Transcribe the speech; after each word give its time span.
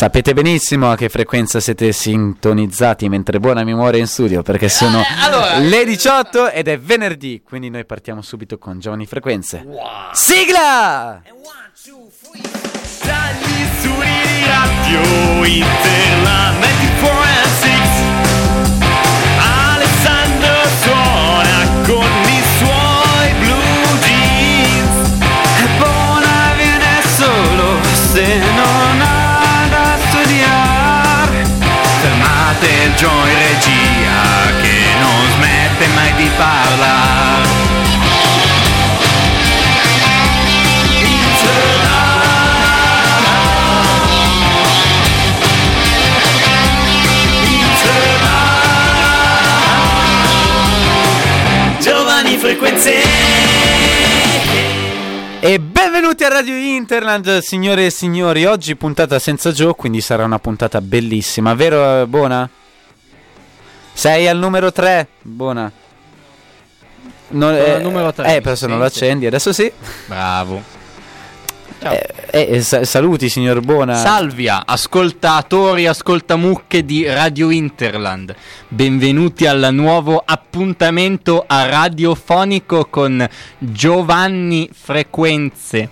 Sapete 0.00 0.32
benissimo 0.32 0.90
a 0.90 0.96
che 0.96 1.10
frequenza 1.10 1.60
siete 1.60 1.92
sintonizzati 1.92 3.06
mentre 3.10 3.38
buona 3.38 3.64
memoria 3.64 4.00
in 4.00 4.06
studio, 4.06 4.40
perché 4.40 4.70
sono 4.70 5.00
Eh, 5.00 5.04
allora- 5.20 5.58
le 5.58 5.84
18 5.84 6.48
ed 6.48 6.68
è 6.68 6.78
venerdì, 6.78 7.42
quindi 7.44 7.68
noi 7.68 7.84
partiamo 7.84 8.22
subito 8.22 8.56
con 8.56 8.80
Giovani 8.80 9.04
Frequenze. 9.04 9.62
Sigla! 10.12 11.20
Dagli 13.02 13.66
studi 13.78 14.06
di 14.24 14.46
radio 14.46 15.44
Interland 15.44 16.56
94 16.62 17.20
and 17.20 17.52
6 17.60 17.72
Alessandro 19.36 20.54
suona 20.80 21.58
con 21.84 22.08
i 22.24 22.42
suoi 22.56 23.34
blue 23.38 23.98
jeans. 24.00 24.96
E 25.60 25.66
buona 25.76 26.54
viene 26.56 27.02
solo 27.18 27.82
se 28.12 28.49
Fermate 32.60 32.84
il 32.84 32.94
Joy 32.94 33.34
regia 33.34 34.60
che 34.60 34.78
non 35.00 35.30
smette 35.32 35.86
mai 35.94 36.14
di 36.14 36.30
parlare. 36.36 37.48
Giovani 51.80 52.36
frequenze 52.36 53.49
E 55.42 55.58
benvenuti 55.58 56.22
a 56.24 56.28
Radio 56.28 56.54
Interland, 56.54 57.38
signore 57.38 57.86
e 57.86 57.90
signori. 57.90 58.44
Oggi 58.44 58.76
puntata 58.76 59.18
senza 59.18 59.52
Joe, 59.52 59.74
quindi 59.74 60.00
sarà 60.02 60.24
una 60.24 60.38
puntata 60.38 60.80
bellissima, 60.82 61.54
vero 61.54 62.02
eh, 62.02 62.06
Bona? 62.06 62.48
Sei 63.92 64.28
al 64.28 64.36
numero 64.36 64.70
3, 64.70 65.08
Bona. 65.22 65.72
Non, 67.28 67.54
al 67.54 67.80
numero 67.80 68.12
tre, 68.12 68.36
Eh, 68.36 68.40
però 68.40 68.54
se 68.56 68.66
non 68.66 68.78
lo 68.78 68.84
accendi, 68.84 69.24
adesso 69.24 69.52
sì. 69.52 69.70
Bravo. 70.06 70.62
Eh, 71.82 72.06
eh, 72.30 72.60
sa- 72.60 72.84
saluti, 72.84 73.30
signor 73.30 73.60
Bona. 73.60 73.94
Salvia, 73.94 74.66
ascoltatori, 74.66 75.86
ascoltamucche 75.86 76.84
di 76.84 77.06
Radio 77.06 77.48
Interland. 77.48 78.34
Benvenuti 78.68 79.46
al 79.46 79.70
nuovo 79.72 80.22
appuntamento 80.22 81.42
a 81.46 81.66
radiofonico 81.66 82.86
con 82.90 83.26
Giovanni 83.56 84.68
Frequenze. 84.70 85.88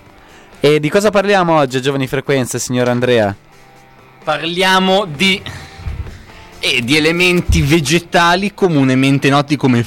E 0.60 0.78
di 0.78 0.90
cosa 0.90 1.08
parliamo 1.08 1.56
oggi, 1.56 1.80
Giovani 1.80 2.06
Frequenze, 2.06 2.58
signor 2.58 2.88
Andrea? 2.88 3.34
Parliamo 4.22 5.06
di 5.06 5.40
e 6.60 6.82
di 6.82 6.96
elementi 6.96 7.62
vegetali 7.62 8.52
comunemente 8.52 9.30
noti 9.30 9.56
come 9.56 9.82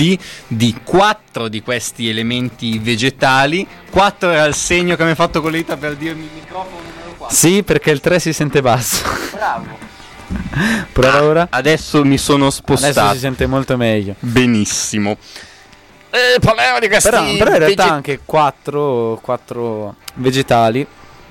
frutti, 0.00 0.18
di 0.46 0.74
quattro 0.82 1.48
di 1.48 1.62
questi 1.62 2.08
elementi 2.08 2.78
vegetali. 2.78 3.66
Quattro 3.90 4.30
era 4.30 4.44
il 4.44 4.54
segno 4.54 4.96
che 4.96 5.04
mi 5.04 5.10
ha 5.10 5.14
fatto 5.14 5.42
con 5.42 5.50
le 5.50 5.58
dita 5.58 5.76
per 5.76 5.96
dirmi 5.96 6.24
il 6.24 6.30
microfono 6.34 6.78
numero 6.78 7.14
4. 7.16 7.36
Sì, 7.36 7.62
perché 7.62 7.90
il 7.90 8.00
3 8.00 8.18
si 8.18 8.32
sente 8.32 8.62
basso. 8.62 9.04
Bravo. 9.32 9.88
Prova 10.92 11.22
ora. 11.22 11.46
Adesso 11.50 12.04
mi 12.04 12.16
sono 12.16 12.46
Adesso 12.46 12.62
spostato. 12.62 13.14
si 13.14 13.20
sente 13.20 13.46
molto 13.46 13.76
meglio. 13.76 14.14
Benissimo. 14.20 15.16
Eh, 16.12 16.40
parliamo 16.40 16.80
di 16.80 16.88
questi 16.88 17.08
Però, 17.08 17.22
però 17.22 17.52
in 17.52 17.58
realtà 17.58 17.66
vege- 17.66 17.82
anche 17.82 18.20
4, 18.24 19.22
vegetali. 20.14 20.86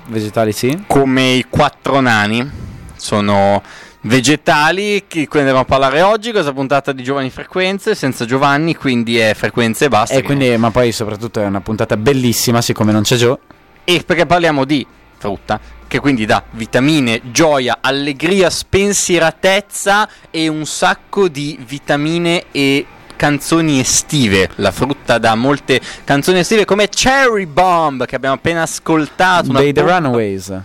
Vegetali 0.06 0.52
sì. 0.52 0.84
come 0.86 1.32
i 1.32 1.46
quattro 1.48 2.00
nani 2.00 2.50
sono 2.96 3.62
vegetali 4.02 5.04
che 5.06 5.28
quindi 5.28 5.50
andiamo 5.50 5.60
a 5.60 5.64
parlare 5.64 6.00
oggi 6.02 6.30
questa 6.30 6.52
puntata 6.52 6.92
di 6.92 7.02
Giovani 7.02 7.30
Frequenze 7.30 7.94
senza 7.94 8.24
Giovanni 8.24 8.74
quindi 8.74 9.18
è 9.18 9.34
frequenze 9.34 9.86
e 9.86 9.88
basta 9.88 10.14
E 10.14 10.22
quindi, 10.22 10.56
ma 10.56 10.70
poi 10.70 10.90
soprattutto 10.92 11.40
è 11.40 11.44
una 11.44 11.60
puntata 11.60 11.96
bellissima, 11.96 12.62
siccome 12.62 12.92
non 12.92 13.02
c'è 13.02 13.16
Joe. 13.16 13.38
e 13.84 14.02
perché 14.04 14.26
parliamo 14.26 14.64
di 14.64 14.86
frutta 15.18 15.60
che 15.86 15.98
quindi 15.98 16.24
dà 16.24 16.42
vitamine, 16.52 17.20
gioia, 17.32 17.78
allegria, 17.80 18.48
spensieratezza 18.48 20.08
e 20.30 20.46
un 20.46 20.64
sacco 20.64 21.26
di 21.28 21.58
vitamine 21.66 22.44
e 22.52 22.86
canzoni 23.16 23.80
estive. 23.80 24.48
La 24.56 24.70
frutta 24.70 25.18
dà 25.18 25.34
molte 25.34 25.80
canzoni 26.04 26.38
estive 26.38 26.64
come 26.64 26.88
Cherry 26.88 27.44
Bomb 27.46 28.06
che 28.06 28.14
abbiamo 28.14 28.36
appena 28.36 28.62
ascoltato. 28.62 29.50
Dei 29.52 29.72
The 29.72 29.82
Runaways. 29.82 30.60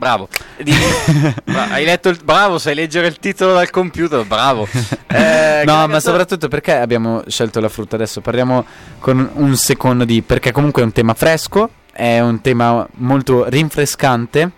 Bravo. 0.00 0.28
Di- 0.56 0.72
Bra- 1.44 1.68
hai 1.68 1.84
letto 1.84 2.08
il... 2.08 2.18
Bravo, 2.24 2.58
sai 2.58 2.74
leggere 2.74 3.06
il 3.06 3.18
titolo 3.18 3.52
dal 3.52 3.68
computer, 3.68 4.24
bravo. 4.24 4.66
Eh, 5.12 5.64
no, 5.66 5.88
ma 5.88 5.98
soprattutto 5.98 6.46
perché 6.46 6.72
abbiamo 6.72 7.24
scelto 7.26 7.58
la 7.58 7.68
frutta 7.68 7.96
adesso? 7.96 8.20
Parliamo 8.20 8.64
con 9.00 9.28
un 9.34 9.56
secondo 9.56 10.04
di... 10.04 10.22
Perché 10.22 10.52
comunque 10.52 10.80
è 10.80 10.84
un 10.84 10.92
tema 10.92 11.14
fresco, 11.14 11.68
è 11.92 12.20
un 12.20 12.40
tema 12.40 12.86
molto 12.98 13.46
rinfrescante 13.48 14.52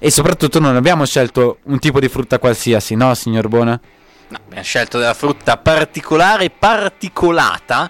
e 0.00 0.10
soprattutto 0.10 0.58
non 0.58 0.74
abbiamo 0.74 1.04
scelto 1.04 1.58
un 1.64 1.78
tipo 1.78 2.00
di 2.00 2.08
frutta 2.08 2.38
qualsiasi, 2.38 2.94
no, 2.94 3.14
signor 3.14 3.48
Bona? 3.48 3.78
No, 4.28 4.38
abbiamo 4.42 4.64
scelto 4.64 4.98
della 4.98 5.14
frutta 5.14 5.58
particolare 5.58 6.50
particolata 6.50 7.88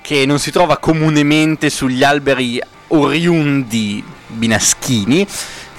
che 0.00 0.24
non 0.24 0.38
si 0.38 0.50
trova 0.50 0.78
comunemente 0.78 1.68
sugli 1.68 2.02
alberi 2.02 2.60
oriundi 2.88 4.02
binaschini. 4.26 5.26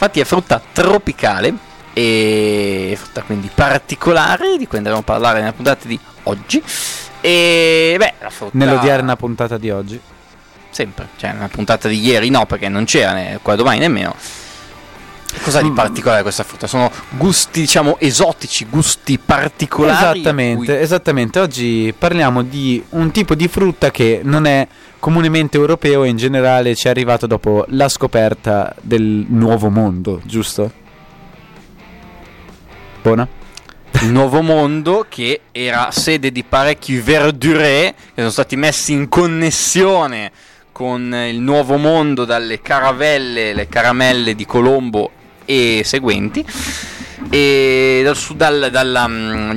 Infatti 0.04 0.20
è 0.20 0.26
frutta 0.26 0.62
tropicale 0.74 1.54
e 1.94 2.94
frutta 3.00 3.22
quindi 3.22 3.50
particolare 3.54 4.58
di 4.58 4.68
cui 4.68 4.78
andremo 4.80 5.00
a 5.00 5.02
parlare 5.02 5.40
nella 5.40 5.54
puntata 5.54 5.88
di 5.88 5.98
oggi. 6.24 6.62
E 7.22 7.96
beh, 7.98 8.14
la 8.20 8.30
frutta 8.30 8.58
Nell'odierna 8.58 9.16
puntata 9.16 9.58
di 9.58 9.70
oggi. 9.72 9.98
sempre, 10.72 11.08
cioè 11.16 11.32
nella 11.32 11.48
puntata 11.48 11.88
di 11.88 12.02
ieri 12.04 12.30
no, 12.30 12.46
perché 12.46 12.68
non 12.68 12.84
c'era 12.84 13.14
né 13.14 13.40
qua 13.42 13.56
domani 13.56 13.80
nemmeno. 13.80 14.14
Cosa 15.42 15.62
di 15.62 15.70
Mm. 15.70 15.76
particolare 15.76 16.22
questa 16.22 16.44
frutta? 16.44 16.68
Sono 16.68 16.92
gusti, 17.12 17.62
diciamo, 17.62 17.98
esotici, 18.00 18.66
gusti 18.70 19.18
particolari. 19.18 20.20
Esattamente, 20.20 20.66
cui- 20.74 20.82
esattamente. 20.82 21.40
Oggi 21.40 21.94
parliamo 21.98 22.42
di 22.44 22.84
un 22.90 23.10
tipo 23.12 23.36
di 23.36 23.48
frutta 23.48 23.90
che 23.90 24.20
non 24.24 24.46
è 24.48 24.68
comunemente 25.04 25.58
europeo 25.58 26.06
e 26.06 26.08
in 26.08 26.16
generale 26.16 26.76
ci 26.76 26.88
è 26.88 26.90
arrivato 26.90 27.28
dopo 27.28 27.66
la 27.72 27.90
scoperta 27.90 28.74
del 28.80 29.26
nuovo 29.28 29.70
mondo, 29.70 30.22
giusto? 30.24 30.72
Buona? 33.02 33.28
il 34.00 34.12
nuovo 34.12 34.42
mondo 34.42 35.06
che 35.10 35.42
era 35.52 35.92
sede 35.92 36.32
di 36.32 36.46
parecchi 36.46 36.96
verduré 37.00 37.94
che 37.98 38.22
sono 38.22 38.30
stati 38.30 38.56
messi 38.56 38.94
in 38.94 39.10
connessione 39.10 40.32
con 40.72 41.14
il 41.14 41.40
nuovo 41.40 41.76
mondo 41.76 42.24
dalle 42.24 42.62
caravelle, 42.62 43.54
le 43.54 43.68
caramelle 43.68 44.36
di 44.36 44.46
Colombo 44.46 45.12
e 45.44 45.82
seguenti 45.84 46.46
e 47.30 48.02
dal, 48.06 48.18
dal, 48.36 48.70
dalla, 48.72 49.08
mm, 49.10 49.52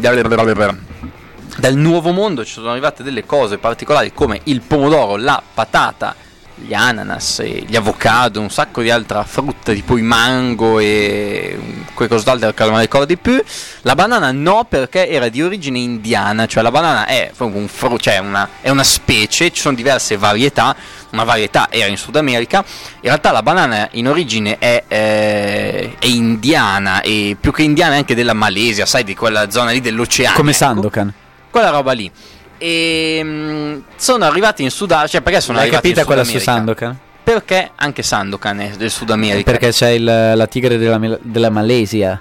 dal, 1.58 1.74
nuovo 1.74 2.12
mondo 2.12 2.44
ci 2.44 2.52
sono 2.52 2.70
arrivate 2.70 3.02
delle 3.02 3.24
cose 3.24 3.58
particolari 3.58 4.12
come 4.12 4.40
il 4.44 4.60
pomodoro, 4.60 5.16
la 5.16 5.42
patata, 5.54 6.14
gli 6.58 6.72
ananas, 6.72 7.40
e 7.40 7.64
gli 7.66 7.76
avocado, 7.76 8.40
un 8.40 8.48
sacco 8.48 8.80
di 8.80 8.90
altra 8.90 9.22
frutta 9.24 9.72
tipo 9.72 9.98
i 9.98 10.02
mango 10.02 10.78
e 10.78 11.58
qualcos'altro 11.92 12.52
che 12.52 12.64
non 12.64 12.74
mi 12.74 12.80
ricordo 12.80 13.06
di 13.06 13.18
più. 13.18 13.42
La 13.82 13.94
banana 13.94 14.32
no 14.32 14.64
perché 14.68 15.08
era 15.08 15.28
di 15.28 15.42
origine 15.42 15.78
indiana, 15.78 16.46
cioè 16.46 16.62
la 16.62 16.70
banana 16.70 17.06
è, 17.06 17.30
un 17.38 17.68
fru- 17.68 18.00
cioè 18.00 18.18
una, 18.18 18.48
è 18.60 18.70
una 18.70 18.84
specie, 18.84 19.50
ci 19.50 19.60
sono 19.60 19.74
diverse 19.74 20.16
varietà, 20.16 20.74
una 21.10 21.24
varietà 21.24 21.68
era 21.70 21.88
in 21.88 21.98
Sud 21.98 22.16
America, 22.16 22.64
in 22.66 23.08
realtà 23.08 23.32
la 23.32 23.42
banana 23.42 23.88
in 23.92 24.08
origine 24.08 24.56
è, 24.58 24.84
eh, 24.88 25.94
è 25.98 26.06
indiana 26.06 27.02
e 27.02 27.36
più 27.38 27.52
che 27.52 27.62
indiana 27.62 27.94
è 27.94 27.98
anche 27.98 28.14
della 28.14 28.34
Malesia, 28.34 28.86
sai 28.86 29.04
di 29.04 29.14
quella 29.14 29.50
zona 29.50 29.72
lì 29.72 29.80
dell'oceano. 29.80 30.36
Come 30.36 30.50
ecco. 30.50 30.58
Sandokan. 30.58 31.14
Quella 31.56 31.70
roba 31.70 31.92
lì. 31.92 32.10
E 32.58 33.20
mm, 33.24 33.78
sono 33.96 34.26
arrivati 34.26 34.62
in 34.62 34.68
Sud 34.70 34.90
America, 34.90 35.12
cioè 35.12 35.20
perché 35.22 35.40
sono 35.40 35.56
L'hai 35.56 35.68
arrivati 35.68 35.88
capita 35.88 36.00
in 36.02 36.06
quella 36.06 36.24
su? 36.24 36.38
Sandokan? 36.38 36.98
Perché 37.24 37.70
anche 37.76 38.02
Sandokan 38.02 38.60
è 38.60 38.70
del 38.76 38.90
Sud 38.90 39.08
America. 39.08 39.50
Perché 39.52 39.70
c'è 39.70 39.88
il- 39.88 40.32
la 40.34 40.46
tigre 40.46 40.76
della, 40.76 41.18
della 41.22 41.48
Malesia. 41.48 42.20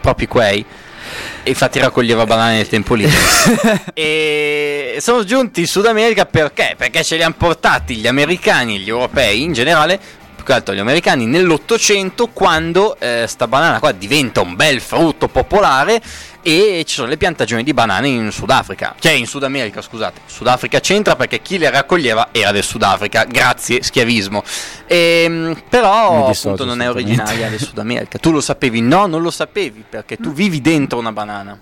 proprio 0.00 0.28
quei. 0.28 0.64
E 1.42 1.50
infatti 1.50 1.80
raccoglieva 1.80 2.24
banane 2.24 2.58
nel 2.58 2.68
tempo 2.68 2.94
libero. 2.94 3.18
e 3.92 4.98
sono 5.00 5.24
giunti 5.24 5.62
in 5.62 5.66
Sud 5.66 5.86
America 5.86 6.24
perché? 6.24 6.74
Perché 6.76 7.02
ce 7.02 7.16
li 7.16 7.24
hanno 7.24 7.34
portati 7.36 7.96
gli 7.96 8.06
americani 8.06 8.76
e 8.76 8.78
gli 8.78 8.88
europei 8.88 9.42
in 9.42 9.52
generale 9.54 9.98
che 10.46 10.52
altro 10.52 10.72
agli 10.72 10.80
americani 10.80 11.26
nell'Ottocento 11.26 12.28
quando 12.28 12.96
eh, 12.98 13.24
sta 13.26 13.48
banana 13.48 13.80
qua 13.80 13.92
diventa 13.92 14.40
un 14.40 14.54
bel 14.54 14.80
frutto 14.80 15.28
popolare 15.28 16.00
e 16.40 16.84
ci 16.86 16.94
sono 16.94 17.08
le 17.08 17.16
piantagioni 17.16 17.64
di 17.64 17.74
banane 17.74 18.06
in 18.06 18.30
Sudafrica, 18.30 18.94
cioè 19.00 19.10
in 19.10 19.26
Sud 19.26 19.42
America, 19.42 19.82
scusate. 19.82 20.20
Sudafrica 20.26 20.78
c'entra 20.78 21.16
perché 21.16 21.42
chi 21.42 21.58
le 21.58 21.68
raccoglieva 21.68 22.28
era 22.30 22.52
del 22.52 22.62
Sudafrica, 22.62 23.24
grazie 23.24 23.82
schiavismo. 23.82 24.44
Ehm, 24.86 25.60
però 25.68 26.28
appunto 26.28 26.64
non 26.64 26.80
è 26.80 26.88
originaria 26.88 27.48
del 27.48 27.58
Sud 27.58 27.78
America. 27.78 28.18
Tu 28.18 28.30
lo 28.30 28.40
sapevi? 28.40 28.80
No, 28.80 29.06
non 29.06 29.22
lo 29.22 29.32
sapevi 29.32 29.84
perché 29.88 30.16
tu 30.16 30.32
vivi 30.32 30.60
dentro 30.60 30.98
una 31.00 31.10
banana. 31.10 31.58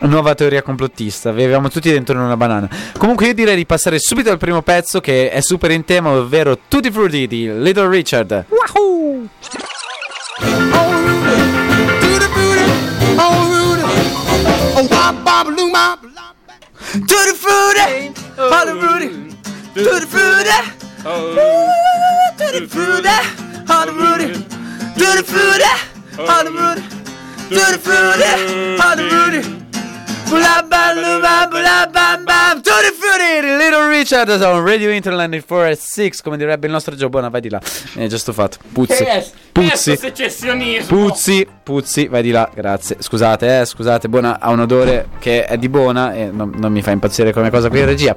Nuova 0.00 0.34
teoria 0.34 0.62
complottista, 0.62 1.30
avevamo 1.30 1.68
tutti 1.68 1.90
dentro 1.90 2.18
una 2.18 2.36
banana. 2.36 2.68
Comunque 2.96 3.26
io 3.26 3.34
direi 3.34 3.56
di 3.56 3.66
passare 3.66 3.98
subito 3.98 4.30
al 4.30 4.38
primo 4.38 4.62
pezzo 4.62 5.00
che 5.00 5.30
è 5.30 5.40
super 5.40 5.70
in 5.72 5.84
tema, 5.84 6.10
ovvero 6.10 6.58
Tutti 6.68 6.90
Frutti 6.90 7.26
di 7.26 7.50
Little 7.62 7.88
Richard. 7.88 8.44
Wahoo! 8.48 9.28
Tutti 16.90 17.34
frutti, 17.34 18.12
all 18.36 18.78
frutti, 18.78 19.36
tutti 19.74 20.06
frutti, 20.06 20.50
tutti 22.34 22.66
frutti, 22.66 23.08
all 23.66 23.88
frutti, 23.88 24.44
tutti 24.94 25.22
frutti, 25.24 25.64
all 26.16 26.46
frutti, 26.46 26.82
tutti 27.48 27.78
frutti, 27.78 28.24
all 28.78 29.08
frutti. 29.08 29.67
Frutti 32.98 33.40
di 33.40 33.56
Little 33.56 33.88
Richard 33.88 34.38
su 34.38 34.64
Radio 34.64 34.90
Interland 34.90 35.42
4 35.42 35.76
come 36.22 36.36
direbbe 36.36 36.66
il 36.66 36.72
nostro 36.72 36.94
Giobona, 36.94 37.30
vai 37.30 37.40
di 37.40 37.48
là. 37.48 37.58
Eh, 37.96 38.08
già 38.08 38.18
sto 38.18 38.34
fatto. 38.34 38.58
Puzzi. 38.70 39.06
Puzzi. 39.52 39.98
Puzzi, 40.86 41.48
Puzzi, 41.62 42.06
vai 42.08 42.22
di 42.22 42.30
là, 42.30 42.50
grazie. 42.54 42.96
Scusate, 42.98 43.60
eh, 43.60 43.64
scusate, 43.64 44.10
Bona 44.10 44.38
ha 44.38 44.50
un 44.50 44.60
odore 44.60 45.08
che 45.18 45.46
è 45.46 45.56
di 45.56 45.70
buona 45.70 46.12
e 46.12 46.26
non, 46.30 46.52
non 46.56 46.72
mi 46.72 46.82
fa 46.82 46.90
impazzire 46.90 47.32
come 47.32 47.48
cosa 47.48 47.70
qui 47.70 47.78
in 47.80 47.86
regia. 47.86 48.14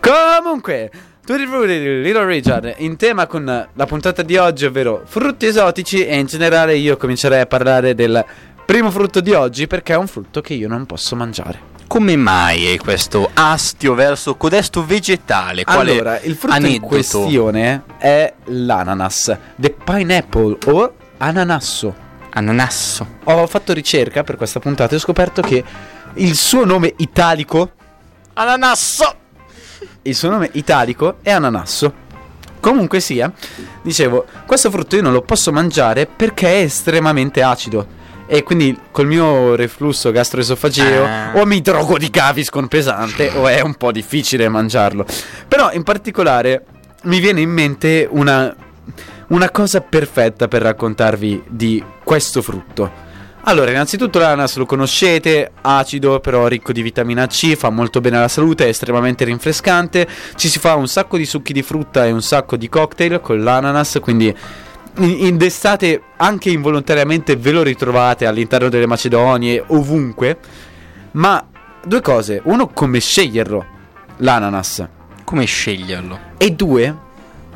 Comunque, 0.00 0.90
Tutti 1.24 1.46
frutti 1.46 1.78
Little 2.02 2.26
Richard 2.26 2.74
in 2.78 2.96
tema 2.96 3.28
con 3.28 3.44
la 3.44 3.86
puntata 3.86 4.22
di 4.22 4.36
oggi, 4.38 4.64
ovvero 4.64 5.02
frutti 5.04 5.46
esotici 5.46 6.04
e 6.04 6.18
in 6.18 6.26
generale 6.26 6.74
io 6.74 6.96
comincerei 6.96 7.42
a 7.42 7.46
parlare 7.46 7.94
del 7.94 8.24
primo 8.64 8.90
frutto 8.90 9.20
di 9.20 9.32
oggi 9.32 9.66
perché 9.66 9.92
è 9.94 9.96
un 9.96 10.06
frutto 10.06 10.40
che 10.40 10.54
io 10.54 10.68
non 10.68 10.86
posso 10.86 11.16
mangiare. 11.16 11.70
Come 11.86 12.16
mai 12.16 12.66
hai 12.66 12.78
questo 12.78 13.30
astio 13.34 13.94
verso 13.94 14.36
codesto 14.36 14.84
vegetale? 14.84 15.64
Quale 15.64 15.92
allora, 15.92 16.20
il 16.20 16.34
frutto 16.36 16.56
in 16.56 16.64
aneddoto? 16.64 16.86
questione 16.86 17.82
è 17.98 18.32
l'ananas, 18.44 19.36
the 19.56 19.76
pineapple 19.84 20.56
o 20.66 20.94
ananasso. 21.18 21.94
Ananasso. 22.30 23.06
Ho 23.24 23.46
fatto 23.46 23.74
ricerca 23.74 24.22
per 24.24 24.36
questa 24.36 24.58
puntata 24.58 24.94
e 24.94 24.96
ho 24.96 25.00
scoperto 25.00 25.42
che 25.42 25.62
il 26.14 26.34
suo 26.34 26.64
nome 26.64 26.94
italico, 26.96 27.72
Ananasso. 28.34 29.14
il 30.02 30.14
suo 30.14 30.30
nome 30.30 30.48
italico 30.54 31.16
è 31.20 31.30
ananasso. 31.30 31.92
Comunque 32.58 33.00
sia, 33.00 33.30
dicevo, 33.82 34.24
questo 34.46 34.70
frutto 34.70 34.96
io 34.96 35.02
non 35.02 35.12
lo 35.12 35.20
posso 35.20 35.52
mangiare 35.52 36.06
perché 36.06 36.48
è 36.48 36.62
estremamente 36.62 37.42
acido. 37.42 38.00
E 38.26 38.42
quindi 38.42 38.78
col 38.90 39.06
mio 39.06 39.54
reflusso 39.54 40.10
gastroesofageo 40.10 41.04
Ah. 41.04 41.32
o 41.34 41.44
mi 41.44 41.60
drogo 41.60 41.98
di 41.98 42.08
Gaviscon 42.08 42.68
pesante 42.68 43.30
o 43.34 43.46
è 43.46 43.60
un 43.60 43.74
po' 43.74 43.92
difficile 43.92 44.48
mangiarlo. 44.48 45.04
Però 45.48 45.70
in 45.72 45.82
particolare 45.82 46.64
mi 47.02 47.18
viene 47.18 47.40
in 47.40 47.50
mente 47.50 48.06
una, 48.10 48.54
una 49.28 49.50
cosa 49.50 49.80
perfetta 49.80 50.48
per 50.48 50.62
raccontarvi 50.62 51.42
di 51.48 51.82
questo 52.04 52.40
frutto. 52.42 53.10
Allora, 53.44 53.72
innanzitutto 53.72 54.20
l'ananas 54.20 54.54
lo 54.54 54.66
conoscete, 54.66 55.50
acido 55.62 56.20
però 56.20 56.46
ricco 56.46 56.70
di 56.70 56.80
vitamina 56.80 57.26
C, 57.26 57.56
fa 57.56 57.70
molto 57.70 58.00
bene 58.00 58.16
alla 58.18 58.28
salute, 58.28 58.66
è 58.66 58.68
estremamente 58.68 59.24
rinfrescante, 59.24 60.06
ci 60.36 60.46
si 60.48 60.60
fa 60.60 60.76
un 60.76 60.86
sacco 60.86 61.16
di 61.16 61.24
succhi 61.26 61.52
di 61.52 61.62
frutta 61.62 62.06
e 62.06 62.12
un 62.12 62.22
sacco 62.22 62.56
di 62.56 62.68
cocktail 62.68 63.20
con 63.20 63.42
l'ananas, 63.42 63.98
quindi 64.00 64.32
in, 64.98 65.36
d'estate 65.36 66.02
anche 66.16 66.50
involontariamente 66.50 67.36
ve 67.36 67.50
lo 67.52 67.62
ritrovate 67.62 68.26
all'interno 68.26 68.68
delle 68.68 68.86
Macedonie, 68.86 69.62
ovunque. 69.68 70.38
Ma 71.12 71.44
due 71.84 72.00
cose, 72.00 72.40
uno 72.44 72.68
come 72.68 73.00
sceglierlo, 73.00 73.64
l'ananas, 74.18 74.86
Come 75.24 75.44
sceglierlo? 75.44 76.18
e 76.36 76.50
due 76.52 76.96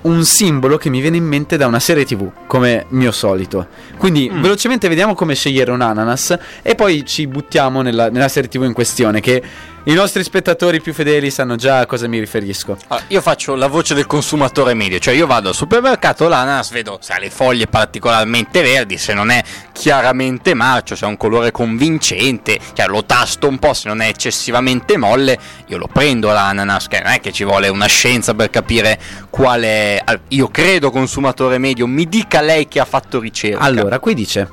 un 0.02 0.24
simbolo 0.24 0.76
che 0.76 0.88
mi 0.88 1.00
viene 1.00 1.16
in 1.16 1.24
mente 1.24 1.56
da 1.56 1.66
una 1.66 1.80
serie 1.80 2.04
tv, 2.04 2.30
come 2.46 2.86
mio 2.90 3.10
solito. 3.10 3.66
Quindi 3.98 4.30
Mm. 4.32 4.40
velocemente 4.40 4.86
vediamo 4.88 5.14
come 5.14 5.34
scegliere 5.34 5.72
un 5.72 5.80
ananas 5.80 6.38
e 6.62 6.74
poi 6.76 7.04
ci 7.04 7.26
buttiamo 7.26 7.82
nella, 7.82 8.08
nella 8.08 8.28
serie 8.28 8.48
tv 8.48 8.62
in 8.64 8.72
questione, 8.72 9.20
che 9.20 9.42
i 9.88 9.94
nostri 9.94 10.24
spettatori 10.24 10.80
più 10.80 10.92
fedeli 10.92 11.30
sanno 11.30 11.54
già 11.54 11.78
a 11.78 11.86
cosa 11.86 12.08
mi 12.08 12.18
riferisco. 12.18 12.76
Allora, 12.88 13.06
io 13.08 13.20
faccio 13.20 13.54
la 13.54 13.68
voce 13.68 13.94
del 13.94 14.06
consumatore 14.06 14.74
medio, 14.74 14.98
cioè 14.98 15.14
io 15.14 15.26
vado 15.26 15.48
al 15.50 15.54
supermercato, 15.54 16.26
l'ananas, 16.26 16.70
vedo 16.70 16.98
se 17.00 17.12
ha 17.12 17.18
le 17.18 17.30
foglie 17.30 17.68
particolarmente 17.68 18.62
verdi, 18.62 18.98
se 18.98 19.14
non 19.14 19.30
è 19.30 19.40
chiaramente 19.72 20.54
marcio, 20.54 20.96
se 20.96 21.04
ha 21.04 21.08
un 21.08 21.16
colore 21.16 21.52
convincente, 21.52 22.58
cioè 22.72 22.88
lo 22.88 23.04
tasto 23.04 23.46
un 23.46 23.58
po', 23.60 23.74
se 23.74 23.86
non 23.86 24.00
è 24.00 24.08
eccessivamente 24.08 24.96
molle, 24.96 25.38
io 25.66 25.78
lo 25.78 25.88
prendo 25.92 26.32
l'ananas, 26.32 26.88
che 26.88 27.00
non 27.00 27.12
è 27.12 27.20
che 27.20 27.30
ci 27.30 27.44
vuole 27.44 27.68
una 27.68 27.86
scienza 27.86 28.34
per 28.34 28.50
capire 28.50 28.98
quale... 29.30 30.02
al- 30.04 30.20
Io 30.28 30.48
credo 30.48 30.90
consumatore 30.90 31.58
medio, 31.58 31.86
mi 31.86 32.08
dica 32.08 32.40
lei 32.40 32.66
che 32.66 32.80
ha 32.80 32.84
fatto 32.84 33.20
ricerca. 33.20 33.60
Allora, 33.60 34.00
qui 34.00 34.14
dice: 34.14 34.48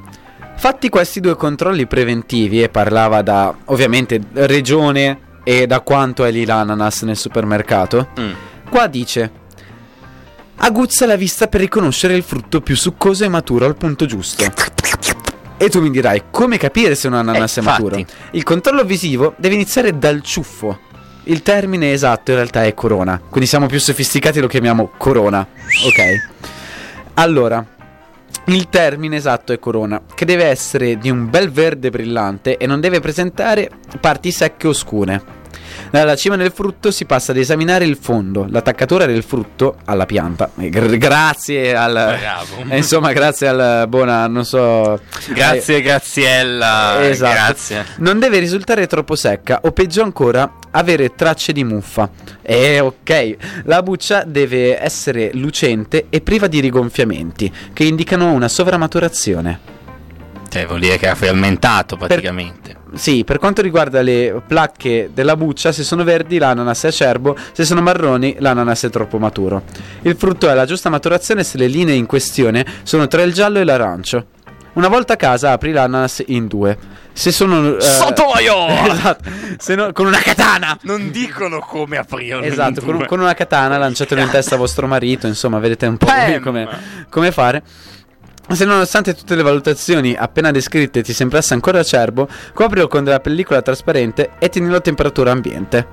Fatti 0.56 0.90
questi 0.90 1.20
due 1.20 1.36
controlli 1.36 1.88
preventivi, 1.88 2.64
e 2.64 2.70
parlava 2.70 3.22
da 3.22 3.54
ovviamente 3.66 4.22
regione 4.34 5.20
e 5.44 5.68
da 5.68 5.82
quanto 5.82 6.24
è 6.24 6.32
lì 6.32 6.46
l'ananas 6.46 7.02
nel 7.02 7.18
supermercato. 7.18 8.10
Mm. 8.20 8.32
Qua 8.70 8.88
dice: 8.88 9.32
Aguzza 10.56 11.06
la 11.06 11.18
vista 11.18 11.48
per 11.48 11.60
riconoscere 11.60 12.16
il 12.16 12.24
frutto 12.24 12.62
più 12.62 12.76
succoso 12.76 13.26
e 13.26 13.28
maturo 13.28 13.66
al 13.66 13.76
punto 13.76 14.06
giusto. 14.06 14.44
E 15.58 15.70
tu 15.70 15.82
mi 15.82 15.90
dirai: 15.90 16.24
come 16.32 16.58
capire 16.58 16.96
se 16.96 17.08
un 17.08 17.16
ananas 17.16 17.58
Eh, 17.58 17.60
è 17.60 17.64
maturo? 17.64 18.02
Il 18.32 18.44
controllo 18.44 18.86
visivo 18.86 19.34
deve 19.38 19.56
iniziare 19.56 19.98
dal 19.98 20.22
ciuffo. 20.22 20.80
Il 21.26 21.42
termine 21.42 21.92
esatto 21.92 22.32
in 22.32 22.38
realtà 22.38 22.64
è 22.64 22.74
corona. 22.74 23.20
Quindi 23.30 23.50
siamo 23.50 23.68
più 23.68 23.80
sofisticati, 23.80 24.40
lo 24.40 24.48
chiamiamo 24.48 24.92
corona. 24.98 25.40
Ok. 25.40 26.32
Allora, 27.16 27.66
il 28.46 28.68
termine 28.68 29.16
esatto 29.16 29.54
è 29.54 29.60
corona, 29.60 30.02
che 30.14 30.26
deve 30.26 30.46
essere 30.46 30.98
di 30.98 31.10
un 31.10 31.30
bel 31.30 31.50
verde 31.50 31.90
brillante 31.90 32.58
e 32.58 32.68
non 32.68 32.82
deve 32.82 33.00
presentare 33.00 33.70
parti 34.02 34.32
secche 34.32 34.68
o 34.68 34.74
scure. 34.74 35.43
Dalla 35.94 36.16
cima 36.16 36.36
del 36.36 36.52
frutto 36.52 36.90
si 36.90 37.06
passa 37.06 37.34
ad 37.34 37.38
esaminare 37.38 37.86
il 37.86 38.00
fondo, 38.02 38.48
l'attaccatura 38.50 39.06
del 39.06 39.22
frutto 39.22 39.76
alla 39.86 40.08
pianta. 40.08 40.50
E 40.58 40.70
gr- 40.70 40.98
grazie 40.98 41.76
al. 41.76 41.94
Bravo. 41.94 42.64
eh, 42.68 42.78
insomma, 42.78 43.14
grazie 43.14 43.48
al 43.50 43.88
buona, 43.88 44.26
non 44.26 44.44
so. 44.44 45.00
Grazie 45.28 45.82
Graziella, 45.84 46.98
Esatto. 47.08 47.34
grazie. 47.34 47.86
Non 47.98 48.18
deve 48.18 48.40
risultare 48.40 48.88
troppo 48.88 49.16
secca 49.16 49.60
o 49.66 49.72
peggio 49.72 50.02
ancora 50.02 50.52
avere 50.72 51.14
tracce 51.14 51.54
di 51.54 51.64
muffa. 51.64 52.10
Eh 52.42 52.80
ok, 52.80 53.36
la 53.66 53.84
buccia 53.84 54.24
deve 54.26 54.82
essere 54.82 55.30
lucente 55.34 56.08
e 56.10 56.22
priva 56.22 56.48
di 56.48 56.60
rigonfiamenti 56.60 57.54
che 57.72 57.84
indicano 57.84 58.32
una 58.32 58.48
sovramaturazione. 58.48 59.60
Cioè 60.50 60.66
vuol 60.66 60.80
dire 60.80 60.98
che 60.98 61.08
ha 61.08 61.14
fermentato 61.14 61.98
praticamente. 61.98 62.82
Sì, 62.94 63.24
per 63.24 63.40
quanto 63.40 63.62
riguarda 63.62 64.02
le 64.02 64.42
placche 64.46 65.10
della 65.14 65.36
buccia, 65.36 65.72
se 65.72 65.84
sono 65.84 66.04
verdi 66.04 66.38
l'ananas 66.38 66.84
è 66.84 66.88
acerbo, 66.88 67.36
se 67.52 67.66
sono 67.66 67.82
marroni 67.82 68.36
l'ananas 68.40 68.84
è 68.84 68.90
troppo 68.90 69.18
maturo. 69.18 69.64
Il 70.02 70.16
frutto 70.16 70.48
è 70.48 70.52
alla 70.52 70.66
giusta 70.66 70.90
maturazione 70.90 71.44
se 71.44 71.58
le 71.58 71.68
linee 71.68 71.96
in 71.96 72.06
questione 72.06 72.66
sono 72.84 73.08
tra 73.08 73.24
il 73.24 73.34
giallo 73.34 73.60
e 73.60 73.64
l'arancio. 73.64 74.26
Una 74.74 74.88
volta 74.88 75.14
a 75.14 75.16
casa 75.18 75.52
apri 75.52 75.72
l'ananas 75.72 76.24
in 76.28 76.48
due. 76.48 76.78
Se 77.14 77.32
sono... 77.32 77.78
eh, 77.78 77.82
Sotoio! 77.82 78.68
esatto, 78.92 79.30
se 79.58 79.76
no- 79.76 79.92
con 79.92 80.08
una 80.08 80.20
katana! 80.20 80.78
Non 80.82 81.12
dicono 81.12 81.60
come 81.60 81.98
aprirlo. 81.98 82.42
Esatto, 82.42 82.80
in 82.80 82.86
con, 82.86 82.98
due. 82.98 83.06
con 83.06 83.20
una 83.20 83.36
katana 83.36 83.78
lanciatelo 83.78 84.22
in 84.22 84.30
testa 84.30 84.56
a 84.56 84.58
vostro 84.58 84.88
marito, 84.88 85.28
insomma, 85.28 85.60
vedete 85.60 85.86
un 85.86 85.98
po' 85.98 86.08
come, 86.42 86.68
come 87.10 87.32
fare. 87.32 87.62
Se 88.50 88.66
nonostante 88.66 89.16
tutte 89.16 89.36
le 89.36 89.42
valutazioni 89.42 90.16
appena 90.18 90.52
descritte 90.52 91.02
ti 91.02 91.14
sembrasse 91.14 91.54
ancora 91.54 91.80
acerbo, 91.80 92.28
coprilo 92.54 92.88
con 92.88 93.04
della 93.04 93.20
pellicola 93.20 93.62
trasparente 93.62 94.32
e 94.38 94.50
tienilo 94.50 94.76
a 94.76 94.82
temperatura 94.82 95.32
ambiente. 95.32 95.88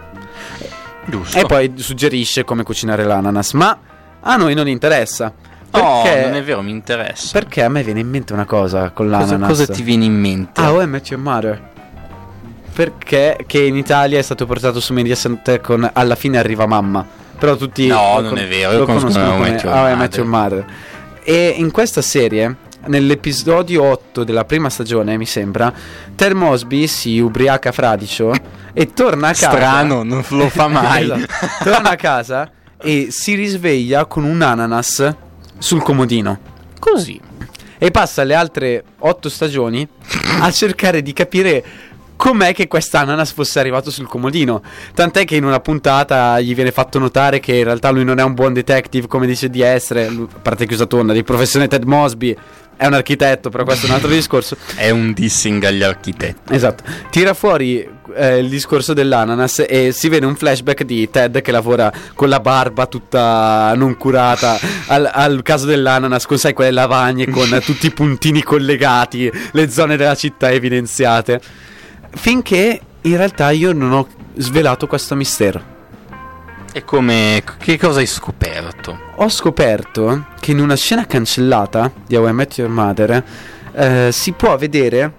Giusto. 1.06 1.38
E 1.38 1.46
poi 1.46 1.72
suggerisce 1.76 2.44
come 2.44 2.62
cucinare 2.62 3.04
l'ananas, 3.04 3.52
ma 3.52 3.78
a 4.20 4.36
noi 4.36 4.54
non 4.54 4.68
interessa. 4.68 5.32
Oh, 5.72 6.02
Perché, 6.02 6.26
non 6.26 6.34
è 6.34 6.42
vero, 6.42 6.60
mi 6.62 6.72
interessa. 6.72 7.28
perché 7.32 7.62
a 7.62 7.68
me 7.68 7.84
viene 7.84 8.00
in 8.00 8.08
mente 8.08 8.32
una 8.32 8.44
cosa 8.44 8.90
con 8.90 9.06
Cosa, 9.08 9.18
l'ananas. 9.20 9.48
cosa 9.48 9.66
ti 9.72 9.82
viene 9.82 10.04
in 10.04 10.18
mente? 10.18 10.60
Ah, 10.60 10.72
oh, 10.72 10.82
Your 10.82 11.16
Mother. 11.16 11.68
Perché 12.74 13.38
che 13.46 13.62
in 13.62 13.76
Italia 13.76 14.18
è 14.18 14.22
stato 14.22 14.46
portato 14.46 14.80
su 14.80 14.92
Mediaset 14.92 15.60
con 15.60 15.88
Alla 15.92 16.14
fine 16.16 16.38
arriva 16.38 16.66
mamma. 16.66 17.06
Però 17.38 17.54
tutti 17.56 17.86
No, 17.86 18.20
non 18.20 18.30
con- 18.30 18.38
è 18.38 18.48
vero, 18.48 18.72
io 18.72 18.78
lo 18.80 18.84
conosco 18.84 19.08
I 19.08 19.12
come 19.12 19.50
Met 19.94 20.16
Your 20.16 20.26
E 21.30 21.54
in 21.56 21.70
questa 21.70 22.02
serie, 22.02 22.56
nell'episodio 22.86 23.84
8 23.84 24.24
della 24.24 24.44
prima 24.44 24.68
stagione, 24.68 25.16
mi 25.16 25.26
sembra, 25.26 25.72
Ted 26.16 26.32
Mosby 26.32 26.88
si 26.88 27.20
ubriaca 27.20 27.70
fradicio 27.70 28.32
e 28.72 28.92
torna 28.92 29.28
a 29.28 29.32
casa. 29.32 29.52
Strano, 29.52 30.02
non 30.02 30.24
lo 30.28 30.48
fa 30.48 30.66
mai. 30.66 31.04
Esatto. 31.04 31.70
Torna 31.70 31.90
a 31.90 31.94
casa 31.94 32.50
e 32.82 33.12
si 33.12 33.34
risveglia 33.34 34.06
con 34.06 34.24
un 34.24 34.42
ananas 34.42 35.14
sul 35.56 35.80
comodino. 35.82 36.36
Così. 36.80 37.20
E 37.78 37.90
passa 37.92 38.24
le 38.24 38.34
altre 38.34 38.82
otto 38.98 39.28
stagioni 39.28 39.86
a 40.40 40.50
cercare 40.50 41.00
di 41.00 41.12
capire 41.12 41.64
com'è 42.20 42.52
che 42.52 42.68
quest'ananas 42.68 43.32
fosse 43.32 43.60
arrivato 43.60 43.90
sul 43.90 44.06
comodino. 44.06 44.60
Tant'è 44.92 45.24
che 45.24 45.36
in 45.36 45.44
una 45.44 45.58
puntata 45.58 46.38
gli 46.38 46.54
viene 46.54 46.70
fatto 46.70 46.98
notare 46.98 47.40
che 47.40 47.56
in 47.56 47.64
realtà 47.64 47.88
lui 47.88 48.04
non 48.04 48.18
è 48.18 48.22
un 48.22 48.34
buon 48.34 48.52
detective 48.52 49.06
come 49.06 49.26
dice 49.26 49.48
di 49.48 49.62
essere, 49.62 50.04
a 50.04 50.26
parte 50.42 50.66
chiusa 50.66 50.84
tonda, 50.84 51.14
di 51.14 51.22
professione 51.22 51.66
Ted 51.66 51.84
Mosby. 51.84 52.36
È 52.76 52.86
un 52.86 52.92
architetto, 52.92 53.48
però 53.48 53.64
questo 53.64 53.86
è 53.86 53.88
un 53.88 53.94
altro 53.94 54.10
discorso. 54.10 54.56
È 54.76 54.90
un 54.90 55.12
dissing 55.14 55.64
agli 55.64 55.82
architetti. 55.82 56.54
Esatto, 56.54 56.82
tira 57.10 57.32
fuori 57.32 57.86
eh, 58.14 58.38
il 58.38 58.48
discorso 58.48 58.92
dell'ananas 58.92 59.64
e 59.66 59.92
si 59.92 60.08
vede 60.08 60.26
un 60.26 60.34
flashback 60.34 60.84
di 60.84 61.08
Ted 61.10 61.40
che 61.40 61.52
lavora 61.52 61.92
con 62.14 62.28
la 62.28 62.40
barba 62.40 62.86
tutta 62.86 63.72
non 63.76 63.96
curata 63.96 64.58
al, 64.88 65.10
al 65.10 65.42
caso 65.42 65.66
dell'ananas, 65.66 66.26
con 66.26 66.38
sai 66.38 66.52
quelle 66.52 66.70
lavagne 66.70 67.28
con 67.28 67.48
tutti 67.64 67.86
i 67.86 67.92
puntini 67.92 68.42
collegati, 68.42 69.30
le 69.52 69.70
zone 69.70 69.96
della 69.96 70.14
città 70.14 70.50
evidenziate. 70.50 71.68
Finché 72.10 72.80
in 73.02 73.16
realtà 73.16 73.50
io 73.50 73.72
non 73.72 73.92
ho 73.92 74.06
svelato 74.36 74.86
questo 74.86 75.14
mistero. 75.14 75.78
E 76.72 76.84
come. 76.84 77.42
Che 77.58 77.78
cosa 77.78 78.00
hai 78.00 78.06
scoperto? 78.06 78.98
Ho 79.16 79.28
scoperto 79.28 80.26
che 80.38 80.52
in 80.52 80.60
una 80.60 80.76
scena 80.76 81.06
cancellata 81.06 81.90
di 82.06 82.14
How 82.14 82.28
I 82.28 82.32
Met 82.32 82.58
Your 82.58 82.70
Mother 82.70 83.24
eh, 83.72 84.08
si 84.12 84.32
può 84.32 84.56
vedere 84.56 85.12